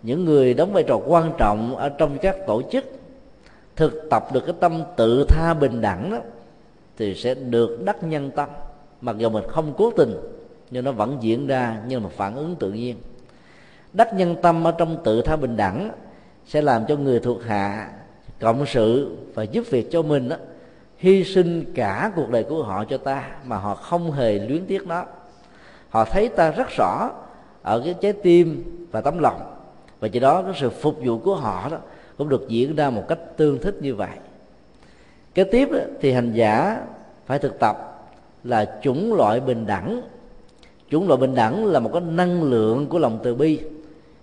[0.03, 2.85] những người đóng vai trò quan trọng ở trong các tổ chức
[3.77, 6.19] thực tập được cái tâm tự tha bình đẳng đó
[6.99, 8.49] thì sẽ được đắc nhân tâm.
[9.01, 10.15] Mặc dù mình không cố tình
[10.71, 12.97] nhưng nó vẫn diễn ra như là một phản ứng tự nhiên.
[13.93, 15.91] Đắc nhân tâm ở trong tự tha bình đẳng
[16.47, 17.91] sẽ làm cho người thuộc hạ
[18.41, 20.37] cộng sự và giúp việc cho mình đó,
[20.97, 24.87] hy sinh cả cuộc đời của họ cho ta mà họ không hề luyến tiếc
[24.87, 25.05] nó
[25.91, 27.11] họ thấy ta rất rõ
[27.63, 29.41] ở cái trái tim và tấm lòng.
[30.01, 31.79] Và do đó cái sự phục vụ của họ đó
[32.19, 34.17] cũng được diễn ra một cách tương thích như vậy.
[35.35, 36.81] Kế tiếp đó, thì hành giả
[37.27, 38.07] phải thực tập
[38.45, 40.01] là chủng loại bình đẳng.
[40.91, 43.61] Chủng loại bình đẳng là một cái năng lượng của lòng từ bi.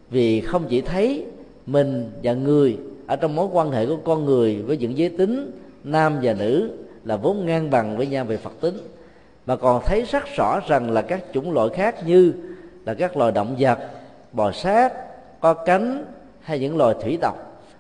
[0.09, 1.25] Vì không chỉ thấy
[1.65, 5.51] mình và người ở trong mối quan hệ của con người với những giới tính
[5.83, 6.71] nam và nữ
[7.03, 8.77] là vốn ngang bằng với nhau về phật tính
[9.47, 12.33] mà còn thấy rất rõ rằng là các chủng loại khác như
[12.85, 13.79] là các loài động vật
[14.31, 14.93] bò sát
[15.39, 16.05] có cánh
[16.41, 17.35] hay những loài thủy tộc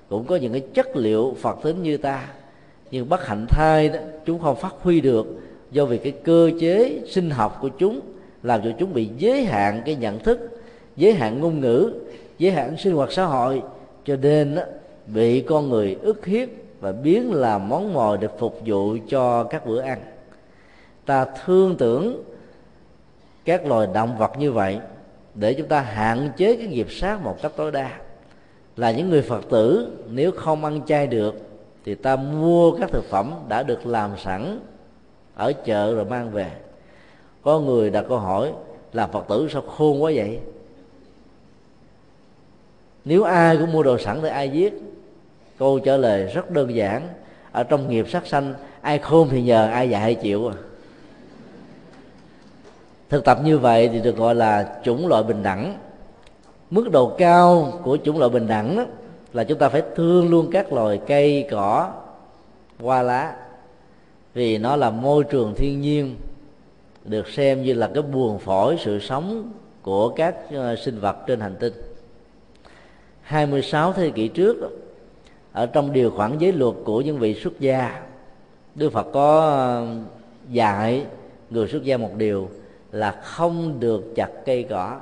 [0.09, 2.27] cũng có những cái chất liệu phật tính như ta.
[2.91, 5.27] Nhưng bất hạnh thai đó chúng không phát huy được
[5.71, 7.99] do vì cái cơ chế sinh học của chúng
[8.43, 10.61] làm cho chúng bị giới hạn cái nhận thức
[10.95, 11.93] giới hạn ngôn ngữ
[12.37, 13.61] giới hạn sinh hoạt xã hội
[14.05, 14.61] cho nên đó,
[15.07, 16.49] bị con người ức hiếp
[16.79, 19.99] và biến làm món mồi để phục vụ cho các bữa ăn
[21.07, 22.23] ta thương tưởng
[23.45, 24.79] các loài động vật như vậy
[25.35, 27.91] để chúng ta hạn chế cái nghiệp sát một cách tối đa.
[28.75, 31.35] Là những người phật tử, nếu không ăn chay được,
[31.85, 34.59] thì ta mua các thực phẩm đã được làm sẵn
[35.35, 36.51] ở chợ rồi mang về.
[37.41, 38.53] Có người đặt câu hỏi
[38.93, 40.39] là phật tử sao khôn quá vậy?
[43.05, 44.73] Nếu ai cũng mua đồ sẵn thì ai giết?
[45.59, 47.07] Câu trả lời rất đơn giản.
[47.51, 50.55] Ở trong nghiệp sát sanh, ai khôn thì nhờ ai dạy chịu à
[53.09, 55.77] thực tập như vậy thì được gọi là chủng loại bình đẳng.
[56.69, 58.85] Mức độ cao của chủng loại bình đẳng đó,
[59.33, 61.93] là chúng ta phải thương luôn các loài cây cỏ
[62.79, 63.35] hoa lá.
[64.33, 66.15] Vì nó là môi trường thiên nhiên
[67.05, 69.51] được xem như là cái buồn phổi sự sống
[69.81, 71.73] của các ờ, sinh vật trên hành tinh.
[73.21, 74.57] 26 thế kỷ trước
[75.51, 78.01] ở trong điều khoản giới luật của những vị xuất gia
[78.75, 79.87] Đức Phật có ờ,
[80.49, 81.05] dạy
[81.49, 82.49] người xuất gia một điều
[82.97, 84.99] là không được chặt cây cỏ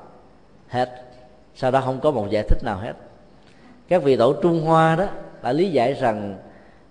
[0.68, 1.04] hết.
[1.56, 2.93] Sau đó không có một giải thích nào hết.
[3.88, 5.06] Các vị tổ trung hoa đó
[5.43, 6.38] đã lý giải rằng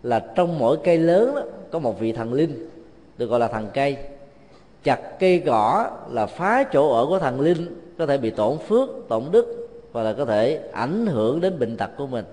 [0.02, 2.68] là trong mỗi cây lớn đó, có một vị thần linh
[3.18, 3.96] được gọi là thần cây.
[4.84, 8.88] Chặt cây cỏ là phá chỗ ở của thần linh có thể bị tổn phước
[9.08, 12.24] tổn đức và là có thể ảnh hưởng đến bệnh tật của mình.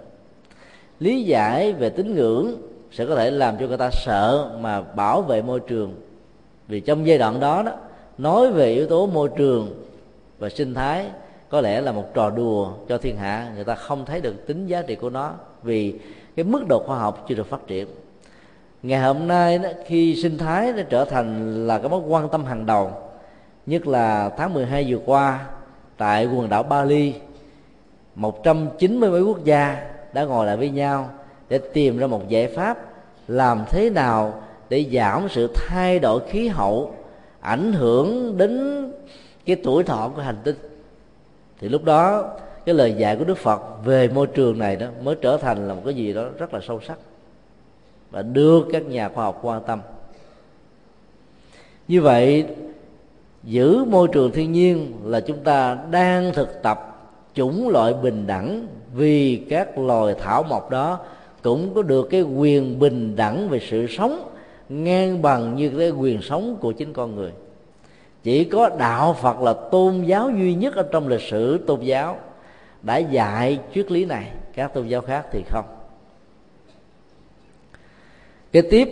[1.00, 2.56] Lý giải về tín ngưỡng
[2.92, 5.96] sẽ có thể làm cho người ta sợ mà bảo vệ môi trường.
[6.68, 7.72] Vì trong giai đoạn đó đó
[8.22, 9.84] nói về yếu tố môi trường
[10.40, 11.06] và sinh thái
[11.50, 13.52] có lẽ là một trò đùa cho thiên hạ.
[13.56, 16.00] Người ta không thấy được tính giá trị của nó vì
[16.36, 17.88] cái mức độ khoa học chưa được phát triển.
[18.84, 22.46] Ngày hôm nay đó, khi sinh thái nó trở thành là cái mối quan tâm
[22.46, 22.92] hàng đầu
[23.66, 25.48] nhất là tháng 12 vừa qua
[25.98, 27.14] tại quần đảo Bali
[28.16, 31.10] 190 mấy quốc gia đã ngồi lại với nhau
[31.50, 32.78] để tìm ra một giải pháp
[33.28, 34.34] làm thế nào
[34.70, 36.94] để giảm sự thay đổi khí hậu
[37.42, 38.84] ảnh hưởng đến
[39.46, 40.56] cái tuổi thọ của hành tinh.
[41.60, 42.30] Thì lúc đó,
[42.66, 45.74] cái lời dạy của đức phật về môi trường này đó mới trở thành là
[45.74, 46.98] một cái gì đó rất là sâu sắc
[48.12, 49.82] và đưa các nhà khoa học quan tâm.
[51.88, 52.46] Như vậy,
[53.44, 56.88] giữ môi trường thiên nhiên là chúng ta đang thực tập
[57.34, 61.00] chủng loại bình đẳng vì các loài thảo mộc đó
[61.42, 64.32] cũng có được cái quyền bình đẳng về sự sống
[64.72, 67.32] ngang bằng như cái quyền sống của chính con người.
[68.24, 72.20] Chỉ có đạo phật là tôn giáo duy nhất ở trong lịch sử tôn giáo
[72.82, 74.32] đã dạy triết lý này.
[74.54, 75.66] Các tôn giáo khác thì không.
[78.52, 78.90] Cái tiếp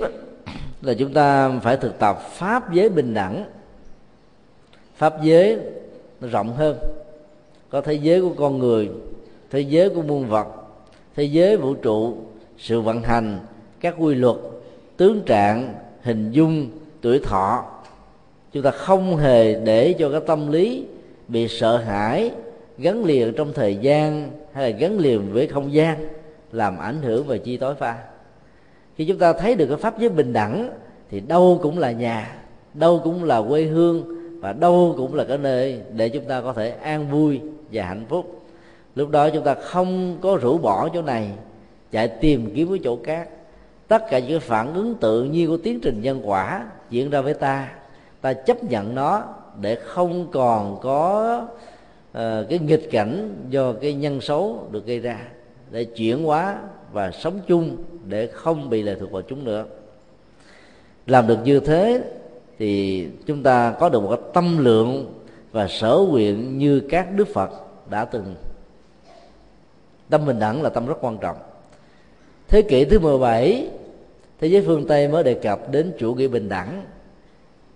[0.81, 3.45] là chúng ta phải thực tập pháp giới bình đẳng.
[4.95, 5.59] Pháp giới
[6.21, 6.77] nó rộng hơn.
[7.69, 8.89] Có thế giới của con người,
[9.49, 10.47] thế giới của muôn vật,
[11.15, 12.17] thế giới vũ trụ,
[12.57, 13.39] sự vận hành,
[13.79, 14.35] các quy luật
[14.99, 16.69] tướng trạng, hình dung,
[17.01, 17.65] tuổi thọ.
[18.51, 20.85] Chúng ta không hề để cho cái tâm lý
[21.27, 22.31] bị sợ hãi,
[22.77, 26.07] gắn liền trong thời gian hay là gắn liền với không gian,
[26.51, 27.97] làm ảnh hưởng về chi tối pha.
[28.95, 30.69] Khi chúng ta thấy được cái pháp giới bình đẳng,
[31.09, 32.35] thì đâu cũng là nhà,
[32.73, 34.03] đâu cũng là quê hương,
[34.39, 37.39] và đâu cũng là cái nơi để chúng ta có thể an vui
[37.71, 38.41] và hạnh phúc.
[38.95, 41.29] Lúc đó chúng ta không có rũ bỏ chỗ này,
[41.91, 43.29] chạy tìm kiếm cái chỗ khác
[43.89, 47.33] tất cả những phản ứng tự nhiên của tiến trình nhân quả diễn ra với
[47.33, 47.71] ta.
[48.21, 49.23] Ta chấp nhận nó
[49.61, 51.37] để không còn có
[52.11, 55.17] uh, cái nghịch cảnh do cái nhân xấu được gây ra.
[55.71, 56.57] Để chuyển hóa
[56.91, 59.65] và sống chung để không bị lệ thuộc vào chúng nữa.
[61.07, 62.01] Làm được như thế
[62.59, 65.13] thì chúng ta có được một cái tâm lượng
[65.51, 67.49] và sở nguyện như các đức phật
[67.89, 68.35] đã từng.
[70.09, 71.37] Tâm bình đẳng là tâm rất quan trọng.
[72.47, 73.69] Thế kỷ thứ 17
[74.41, 76.83] thế giới phương tây mới đề cập đến chủ nghĩa bình đẳng.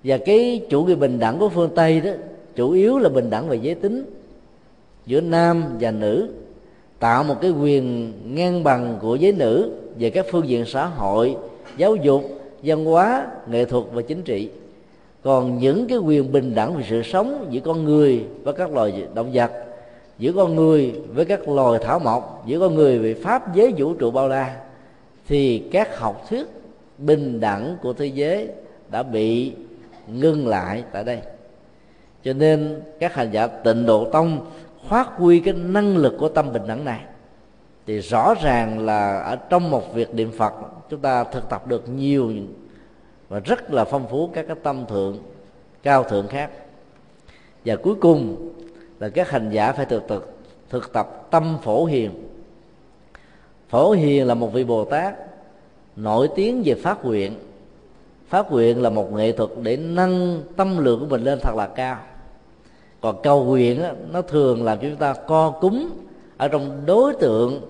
[0.03, 2.11] Và cái chủ nghĩa bình đẳng của phương tây đó,
[2.55, 4.05] chủ yếu là bình đẳng về giới tính.
[5.05, 6.29] Giữa nam và nữ,
[6.99, 11.35] tạo một cái quyền ngang bằng của giới nữ về các phương diện xã hội,
[11.77, 12.23] giáo dục,
[12.63, 14.49] văn hóa, nghệ thuật và chính trị.
[15.23, 19.07] Còn những cái quyền bình đẳng về sự sống giữa con người và các loài
[19.13, 19.51] động vật,
[20.19, 23.93] giữa con người với các loài thảo mộc, giữa con người về pháp, giới, vũ
[23.93, 24.62] trụ, bao la
[25.27, 26.45] thì các học thuyết
[26.97, 28.49] bình đẳng của thế giới
[28.91, 29.53] đã bị
[30.07, 31.21] ngưng lại tại đây.
[32.23, 34.51] Cho nên các hành giả tịnh độ tông
[34.87, 36.99] phát huy cái năng lực của tâm bình đẳng này.
[37.85, 40.53] Thì rõ ràng là ở trong một việc niệm phật,
[40.89, 42.33] chúng ta thực tập được nhiều
[43.29, 45.17] và rất là phong phú các cái tâm thượng,
[45.83, 46.49] cao thượng khác.
[47.65, 48.49] Và cuối cùng
[48.99, 50.23] là các hành giả phải thực tập
[50.69, 52.11] thực tập tâm phổ hiền
[53.73, 55.15] phổ hiền là một vị bồ tát
[55.95, 57.33] nổi tiếng về phát nguyện.
[58.27, 61.67] Phát nguyện là một nghệ thuật để nâng tâm lượng của mình lên thật là
[61.67, 61.97] cao.
[63.01, 65.89] Còn cầu nguyện á, nó thường làm cho chúng ta co cúng
[66.37, 67.61] ở trong đối tượng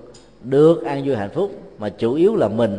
[0.43, 2.78] được an vui hạnh phúc mà chủ yếu là mình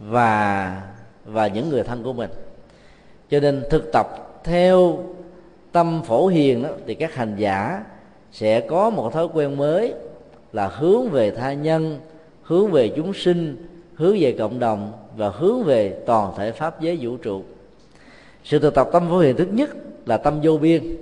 [0.00, 0.82] và
[1.24, 2.30] và những người thân của mình.
[3.30, 4.06] Cho nên thực tập
[4.44, 4.98] theo
[5.72, 7.84] tâm phổ hiền đó, thì các hành giả
[8.32, 9.94] sẽ có một thói quen mới
[10.52, 11.98] là hướng về tha nhân
[12.48, 16.98] hướng về chúng sinh hướng về cộng đồng và hướng về toàn thể pháp giới
[17.00, 17.42] vũ trụ.
[18.44, 19.70] Sự thực tập tâm phổ hiện thứ nhất
[20.06, 20.96] là tâm vô biên.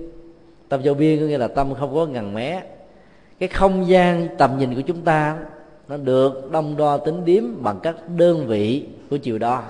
[0.68, 2.62] Tâm vô biên có nghĩa là tâm không có ngần mé.
[3.38, 5.38] Cái không gian tầm nhìn của chúng ta
[5.88, 9.62] nó được đông đo tính điếm bằng các đơn vị của chiều đo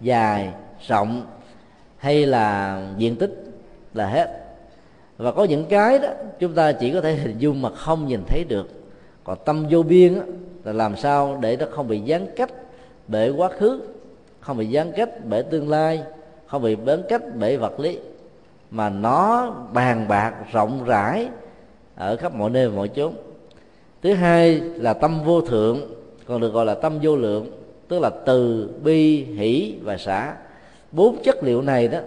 [0.00, 0.52] dài
[0.88, 1.26] rộng
[1.96, 3.44] hay là diện tích
[3.94, 4.46] là hết.
[5.16, 6.08] Và có những cái đó
[6.38, 8.68] chúng ta chỉ có thể hình dung mà không nhìn thấy được.
[9.24, 10.22] Còn tâm vô biên đó,
[10.64, 12.50] là làm sao để nó không bị gián cách
[13.08, 13.80] bởi quá khứ,
[14.40, 16.02] không bị gián cách bởi tương lai,
[16.46, 17.98] không bị gián cách bởi vật lý,
[18.70, 21.28] mà nó bàn bạc rộng rãi
[21.96, 23.14] ở khắp mọi nơi mọi chốn.
[24.02, 25.80] Thứ hai là tâm vô thượng,
[26.26, 27.46] còn được gọi là tâm vô lượng,
[27.88, 30.34] tức là từ, bi, hỷ và xả
[30.92, 31.98] bốn chất liệu này đó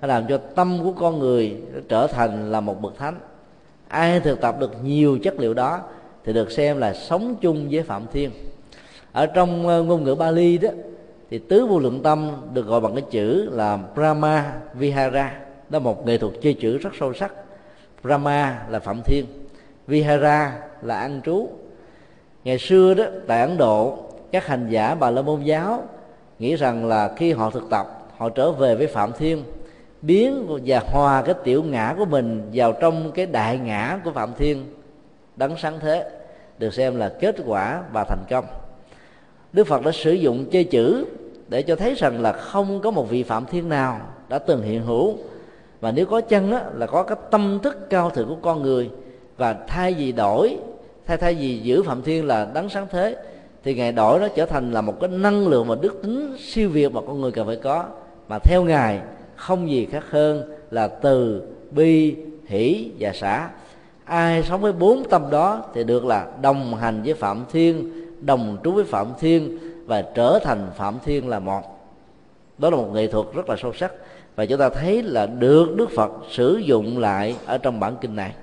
[0.00, 1.56] nó làm cho tâm của con người
[1.88, 3.14] trở thành là một bậc thánh.
[3.88, 5.80] Ai thực tập được nhiều chất liệu đó
[6.24, 8.30] thì được xem là sống chung với phạm thiên.
[9.12, 10.68] Ở trong ờ, ngôn ngữ Bali đó,
[11.30, 15.40] thì tứ vô lượng tâm được gọi bằng cái chữ là Brahma Vihara.
[15.68, 17.32] Đó là một nghệ thuật chơi chữ rất sâu sắc.
[18.02, 19.26] Brahma là phạm thiên,
[19.86, 21.48] Vihara là ăn trú.
[22.44, 23.98] Ngày xưa đó, tại Ấn Độ,
[24.32, 25.82] các hành giả bà la môn giáo
[26.38, 29.44] nghĩ rằng là khi họ thực tập, họ trở về với phạm thiên,
[30.02, 34.32] biến và hòa cái tiểu ngã của mình vào trong cái đại ngã của phạm
[34.38, 34.64] thiên
[35.36, 36.10] đấng sáng thế
[36.58, 38.44] được xem là kết quả và thành công.
[39.52, 41.06] Đức phật đã sử dụng chơi chữ
[41.48, 44.82] để cho thấy rằng là không có một vị phạm thiên nào đã từng hiện
[44.82, 45.18] hữu.
[45.80, 48.90] Và nếu có chăng á, là có cái tâm thức cao thượng của con người
[49.36, 50.56] và thay vì đổi
[51.06, 53.16] thay thay vì giữ phạm thiên là đấng sáng thế
[53.64, 56.70] thì ngài đổi nó trở thành là một cái năng lượng và đức tính siêu
[56.70, 57.84] việt mà con người cần phải có.
[58.28, 59.00] Mà theo ngài
[59.36, 62.16] không gì khác hơn là từ bi
[62.46, 63.50] hỷ và xã
[64.10, 67.92] ai sống với bốn tâm đó thì được là đồng hành với phạm thiên,
[68.26, 71.62] đồng trú với phạm thiên và trở thành phạm thiên là một.
[72.58, 73.92] Đó là một nghệ thuật rất là sâu sắc
[74.36, 78.16] và chúng ta thấy là được đức phật sử dụng lại ở trong bản kinh
[78.16, 78.34] này.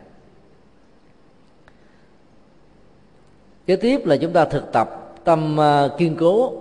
[3.65, 6.53] Kế tiếp là chúng ta thực tập tâm ờ, kiên cố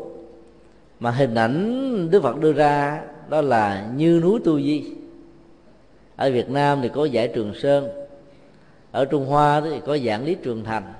[1.00, 4.84] mà hình ảnh đức phật đưa ra đó là như núi tu di.
[6.16, 8.05] Ở việt nam thì có giải trường sơn
[8.96, 10.92] ở trung hoa thì có giảng lý trường thành.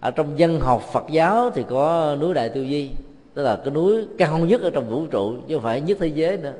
[0.00, 2.90] Ở trong dân học phật giáo thì có núi đại tiêu di
[3.34, 6.06] tức là cái núi cao nhất ở trong vũ trụ, chứ không phải nhất thế
[6.06, 6.52] giới nữa.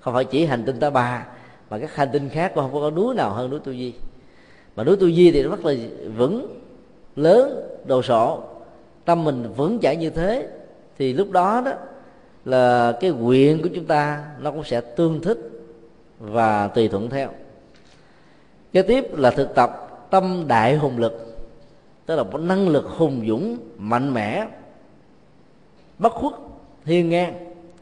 [0.00, 1.26] Không phải chỉ hành tinh ta bà,
[1.70, 3.94] mà các hành tinh khác cũng không có núi nào hơn núi tu di
[4.76, 5.74] mà núi tu di thì rất là
[6.16, 6.60] vững,
[7.16, 8.42] lớn, đồ sộ.
[9.04, 10.48] Tâm mình vững chãi như thế,
[10.98, 11.72] thì lúc đó đó
[12.44, 15.38] là cái nguyện của chúng ta nó cũng sẽ tương thích
[16.18, 17.28] và tùy thuận theo.
[18.72, 19.80] Kế tiếp là thực tập
[20.10, 21.36] tâm đại hùng lực,
[22.06, 24.46] tức là một năng lực hùng dũng, mạnh mẽ,
[25.98, 26.32] bất khuất,
[26.84, 27.34] hiên ngang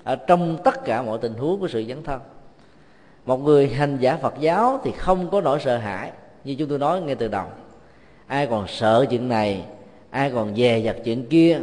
[0.04, 2.20] ở trong tất cả mọi tình huống của sự dấn thân.
[3.26, 6.12] Một người hành giả phật giáo thì không có nỗi sợ hãi,
[6.44, 7.46] như chúng tôi nói ngay từ đầu.
[8.26, 9.64] Ai còn sợ chuyện này,
[10.10, 11.60] ai còn dè dặt chuyện kia,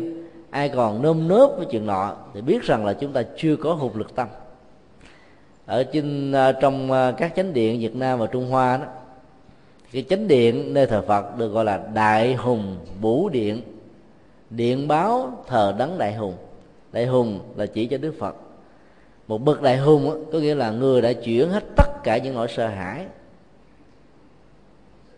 [0.50, 3.74] ai còn nôm nớp với chuyện nọ thì biết rằng là chúng ta chưa có
[3.74, 4.28] hùng lực tâm.
[5.66, 8.86] Ở trên à, trong à, các chánh điện Việt Nam và Trung Hoa đó
[9.92, 13.62] cái chánh điện nơi thờ Phật được gọi là Đại Hùng Bủ Điện.
[14.50, 16.34] Điện báo thờ đấng Đại Hùng.
[16.92, 18.36] Đại Hùng là chỉ cho Đức Phật.
[19.28, 22.36] Một bậc đại hùng đó, có nghĩa là người đã chuyển hết tất cả những
[22.36, 23.06] nỗi sợ hãi.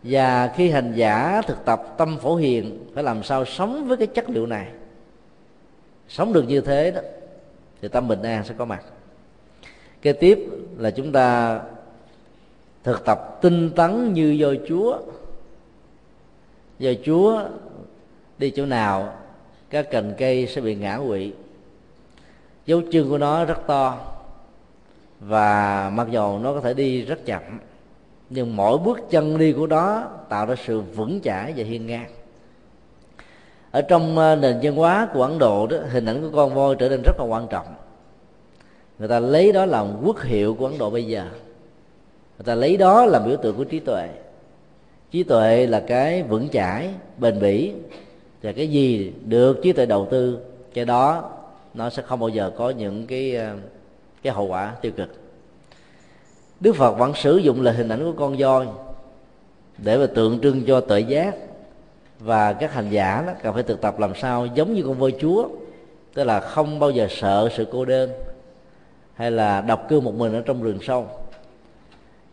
[0.02, 4.06] Và khi hành giả thực tập tâm phổ hiền phải làm sao sống với cái
[4.06, 4.66] chất liệu này?
[6.08, 7.00] Sống được như thế đó
[7.82, 8.84] thì tâm bình an sẽ có mặt.
[10.02, 10.38] Kế tiếp
[10.78, 11.60] là chúng ta
[12.84, 14.98] thực tập tinh tấn như do chúa.
[16.78, 17.42] Do chúa
[18.38, 19.12] đi chỗ nào,
[19.70, 21.32] các cành cây sẽ bị ngã quỵ.
[22.66, 23.98] Dấu chân của nó rất to
[25.20, 27.42] và mặc dầu nó có thể đi rất chậm,
[28.30, 32.10] nhưng mỗi bước chân đi của nó tạo ra sự vững chãi và hiên ngang.
[33.70, 36.76] Ở trong ờ, nền văn hóa của ấn độ đó, hình ảnh của con voi
[36.78, 37.66] trở nên rất là quan trọng.
[38.98, 41.26] Người ta lấy đó làm quốc hiệu của ấn độ bây giờ
[42.42, 44.08] người ta lấy đó là biểu tượng của trí tuệ.
[45.10, 47.72] Trí tuệ là cái vững chãi, bền bỉ,
[48.42, 50.38] và cái gì được trí tuệ đầu tư,
[50.74, 51.30] cái đó
[51.74, 53.54] nó sẽ không bao giờ có những cái ờ,
[54.22, 55.08] cái hậu quả tiêu cực.
[56.60, 58.66] Đức phật vẫn sử dụng là hình ảnh của con voi
[59.78, 61.34] để mà tượng trưng cho tuệ giác,
[62.20, 65.14] và các hành giả đó cần phải thực tập làm sao giống như con voi
[65.20, 65.48] chúa,
[66.14, 68.10] tức là không bao giờ sợ sự cô đơn
[69.14, 71.06] hay là độc cư một mình ở trong rừng sâu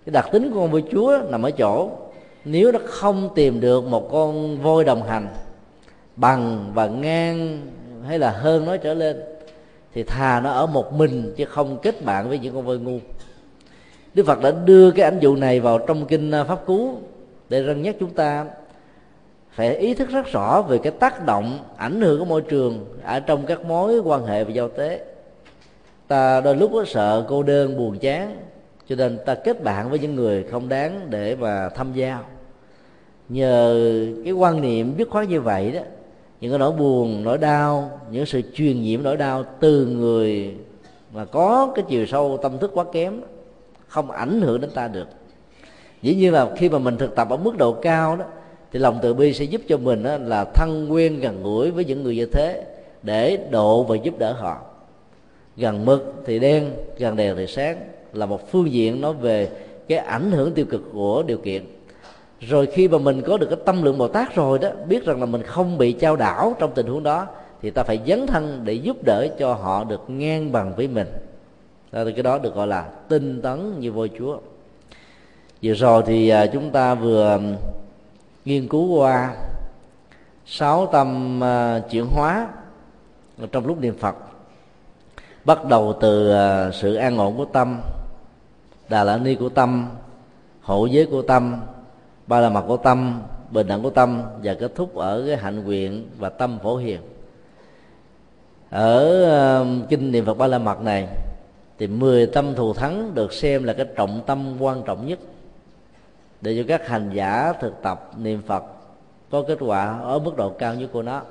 [0.06, 1.90] cái đặc tính của con voi chúa nằm ở chỗ,
[2.46, 5.28] nếu nó không tìm được một con voi đồng hành
[6.16, 7.62] bằng và ngang
[8.08, 9.22] hay là hơn nó trở lên,
[9.94, 13.00] thì thà nó ở một mình chứ không kết bạn với những con voi ngu.
[14.14, 16.94] Đức phật đã đưa cái ảnh dụ này vào trong kinh à, pháp cú
[17.50, 18.46] để răng nhắc chúng ta
[19.52, 23.20] phải ý thức rất rõ về cái tác động, ảnh hưởng của môi trường ở
[23.20, 25.06] trong các mối quan hệ và giao tế.
[26.08, 28.38] Ta đôi lúc có sợ cô đơn, buồn chán
[28.90, 32.24] cho nên ta kết bạn với những người không đáng để mà tham gia
[33.30, 33.76] nhờ
[34.24, 35.82] cái quan niệm biết khoát như vậy đó,
[36.42, 40.56] những cái nỗi buồn, nỗi đau, những sự truyền nhiễm nỗi đau từ người
[41.14, 43.22] mà có cái chiều sâu tâm thức quá kém,
[43.88, 45.08] không ảnh hưởng đến ta được.
[46.02, 48.26] Dĩ nhiên là khi mà mình thực tập ở mức độ cao đó,
[48.72, 51.86] thì lòng từ bi sẽ giúp cho mình đó là thân quen gần gũi với
[51.86, 52.64] những người như thế
[53.04, 54.62] để độ và giúp đỡ họ.
[55.58, 57.78] Gần mực thì đen, gần đèn thì sáng
[58.14, 59.50] là một phương diện nói về
[59.88, 61.66] cái ảnh hưởng tiêu cực của điều kiện.
[62.40, 65.20] Rồi khi mà mình có được cái tâm lượng bồ tát rồi đó biết rằng
[65.20, 67.28] là mình không bị trao đảo trong tình huống đó
[67.62, 71.08] thì ta phải dấn thân để giúp đỡ cho họ được ngang bằng với mình.
[71.92, 74.38] Đó, thì cái đó được gọi là tinh tấn như voi chúa.
[75.64, 77.40] Vừa rồi thì à, chúng ta vừa
[78.46, 79.36] nghiên cứu qua
[80.46, 82.48] sáu tâm à, chuyển hóa
[83.52, 84.16] trong lúc niệm phật.
[85.46, 87.82] Bắt đầu từ à, sự an ổn của tâm
[88.90, 89.90] đà la ni của tâm,
[90.62, 91.56] hộ giới của tâm,
[92.28, 93.22] ba la mật của tâm,
[93.52, 97.00] bình đẳng của tâm và kết thúc ở cái hạnh nguyện và tâm phổ hiền.
[98.70, 101.08] Ở um, kinh niệm phật ba la mật này
[101.78, 105.20] thì mười tâm thù thắng được xem là cái trọng tâm quan trọng nhất.
[106.42, 108.64] Để cho các hành giả thực tập niệm phật
[109.32, 111.22] có kết quả ở mức độ cao nhất của nó.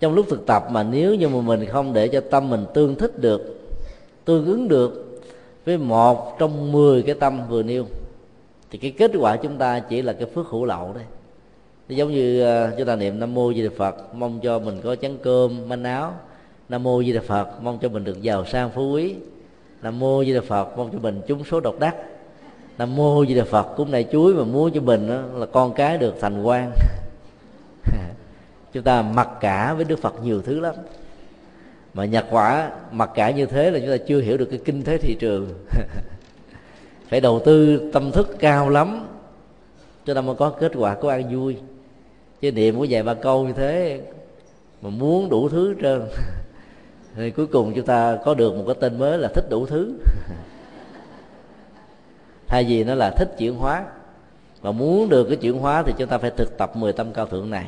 [0.00, 2.94] Trong lúc thực tập mà nếu như mà mình không để cho tâm mình tương
[2.94, 3.60] thích được,
[4.24, 5.09] tương ứng được
[5.64, 7.86] với một trong mười cái tâm vừa nêu,
[8.70, 11.04] thì cái kết quả chúng ta chỉ là cái phước hữu lậu đấy
[11.96, 14.96] giống như à, chúng ta niệm nam mô di đà phật, mong cho mình có
[14.96, 16.14] chén cơm, manh áo.
[16.68, 19.14] Nam mô di đà phật, mong cho mình được giàu sang phú quý.
[19.82, 21.96] Nam mô di đà phật, mong cho mình trúng số độc đắc.
[22.78, 25.74] Nam mô di đà phật cũng này chuối mà muốn cho mình đó là con
[25.74, 26.72] cái được thành quan.
[28.72, 30.74] Chúng ta mặc cả với đức phật nhiều thứ lắm
[31.94, 34.82] mà nhặt quả mặc cả như thế là chúng ta chưa hiểu được cái kinh
[34.82, 35.48] thế thị trường.
[37.08, 39.06] Phải đầu tư tâm thức cao lắm
[40.06, 41.56] cho ta mới có kết quả có ăn vui.
[42.40, 44.00] Chứ niệm của vài ba câu như thế
[44.82, 46.02] mà muốn đủ thứ trơn.
[47.16, 49.94] Thì cuối cùng chúng ta có được một cái tên mới là thích đủ thứ.
[52.46, 53.84] Thay vì nó là thích chuyển hóa.
[54.60, 57.26] Và muốn được cái chuyển hóa thì chúng ta phải thực tập 10 tâm cao
[57.26, 57.66] thượng này.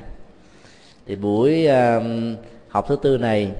[1.07, 2.03] Thì buổi uh,
[2.69, 3.51] học thứ tư này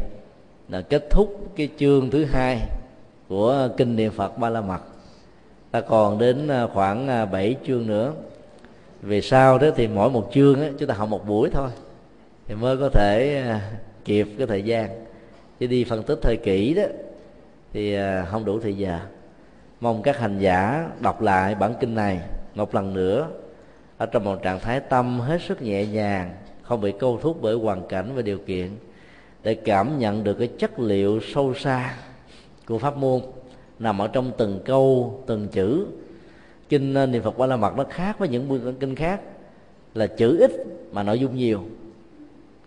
[0.73, 2.61] là kết thúc cái chương thứ hai
[3.29, 4.81] của kinh niệm Phật Ba La Mật.
[5.71, 8.13] Ta còn đến à, khoảng à, 7 chương nữa.
[9.03, 11.71] Về sau đó thì mỗi một chương á, chúng ta học một buổi thôi
[12.47, 13.71] thì mới có thể à,
[14.05, 15.05] kịp cái thời gian.
[15.61, 16.83] Chứ đi phân tích thời kỹ đó
[17.73, 17.97] thì
[18.31, 18.99] không đủ thời giờ.
[19.81, 22.21] Mong các hành giả đọc lại bản kinh này
[22.55, 23.29] một lần nữa
[23.99, 27.55] ở trong một trạng thái tâm hết sức nhẹ nhàng không bị câu thúc bởi
[27.55, 28.71] hoàn cảnh và điều kiện
[29.43, 31.95] để cảm nhận được cái chất liệu sâu xa
[32.67, 33.21] của pháp môn
[33.79, 35.87] nằm ở trong từng câu từng chữ.
[36.69, 39.21] Kinh ờ, niệm phật ba la mật nó khác với những kinh khác
[39.95, 40.51] là chữ ít
[40.93, 41.61] mà nội dung nhiều.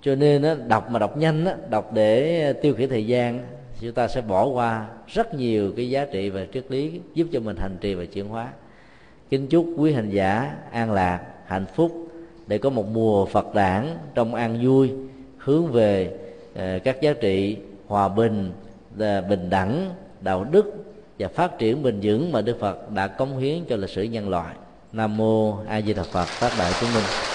[0.01, 3.47] Cho nên đó, đọc mà đọc nhanh đó, đọc để tiêu khiển thời gian
[3.81, 7.39] chúng ta sẽ bỏ qua rất nhiều cái giá trị và triết lý giúp cho
[7.39, 8.47] mình hành trì và chuyển hóa.
[9.29, 12.07] Kính chúc quý hành giả an lạc hạnh phúc
[12.47, 14.91] để có một mùa phật đản trong an vui
[15.37, 16.17] hướng về
[16.55, 17.57] Ờ, các giá trị
[17.87, 18.51] hòa bình
[19.29, 20.73] bình đẳng, đạo đức
[21.19, 24.29] và phát triển bền vững mà đức phật đã cống hiến cho lịch sử nhân
[24.29, 24.55] loại.
[24.91, 27.34] Nam mô a di đà phật phát đại chúng minh.